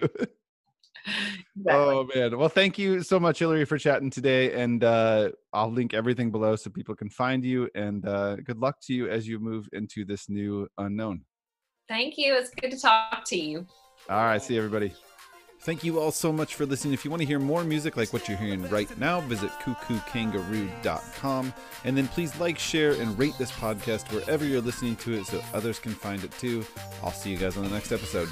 Exactly. 1.06 1.70
Oh 1.70 2.08
man. 2.16 2.38
Well, 2.38 2.50
thank 2.50 2.78
you 2.78 3.02
so 3.02 3.20
much, 3.20 3.40
Hillary, 3.40 3.66
for 3.66 3.78
chatting 3.78 4.10
today. 4.10 4.54
And 4.54 4.84
uh, 4.84 5.32
I'll 5.52 5.72
link 5.72 5.94
everything 5.94 6.32
below 6.32 6.56
so 6.56 6.70
people 6.70 6.96
can 6.96 7.10
find 7.10 7.44
you. 7.44 7.70
And 7.76 8.06
uh, 8.08 8.38
good 8.38 8.58
luck 8.58 8.78
to 8.84 8.94
you 8.94 9.10
as 9.10 9.28
you 9.28 9.40
move 9.40 9.68
into 9.74 10.06
this 10.06 10.30
new 10.30 10.68
unknown. 10.78 11.24
Thank 11.88 12.18
you. 12.18 12.36
It's 12.36 12.50
good 12.50 12.72
to 12.72 12.80
talk 12.80 13.24
to 13.26 13.36
you. 13.38 13.66
All 14.10 14.24
right. 14.24 14.42
See 14.42 14.58
everybody. 14.58 14.94
Thank 15.64 15.84
you 15.86 15.98
all 15.98 16.12
so 16.12 16.34
much 16.34 16.56
for 16.56 16.66
listening. 16.66 16.94
If 16.94 17.06
you 17.06 17.12
want 17.12 17.22
to 17.22 17.26
hear 17.26 17.40
more 17.40 17.64
music 17.64 17.96
like 17.96 18.12
what 18.12 18.28
you're 18.28 18.38
hearing 18.38 18.68
right 18.68 18.98
now, 18.98 19.22
visit 19.22 19.50
cuckookangaroo.com. 19.62 21.54
And 21.86 21.96
then 21.96 22.10
please 22.10 22.38
like, 22.38 22.60
share, 22.60 22.92
and 22.92 23.18
rate 23.18 23.36
this 23.38 23.52
podcast 23.52 24.12
wherever 24.12 24.44
you're 24.44 24.60
listening 24.60 24.98
to 24.98 25.14
it 25.14 25.26
so 25.26 25.42
others 25.54 25.80
can 25.80 25.94
find 25.94 26.22
it 26.26 26.34
too. 26.34 26.66
I'll 27.02 27.12
see 27.12 27.32
you 27.32 27.38
guys 27.38 27.56
on 27.56 27.64
the 27.64 27.70
next 27.70 27.94
episode. 27.94 28.28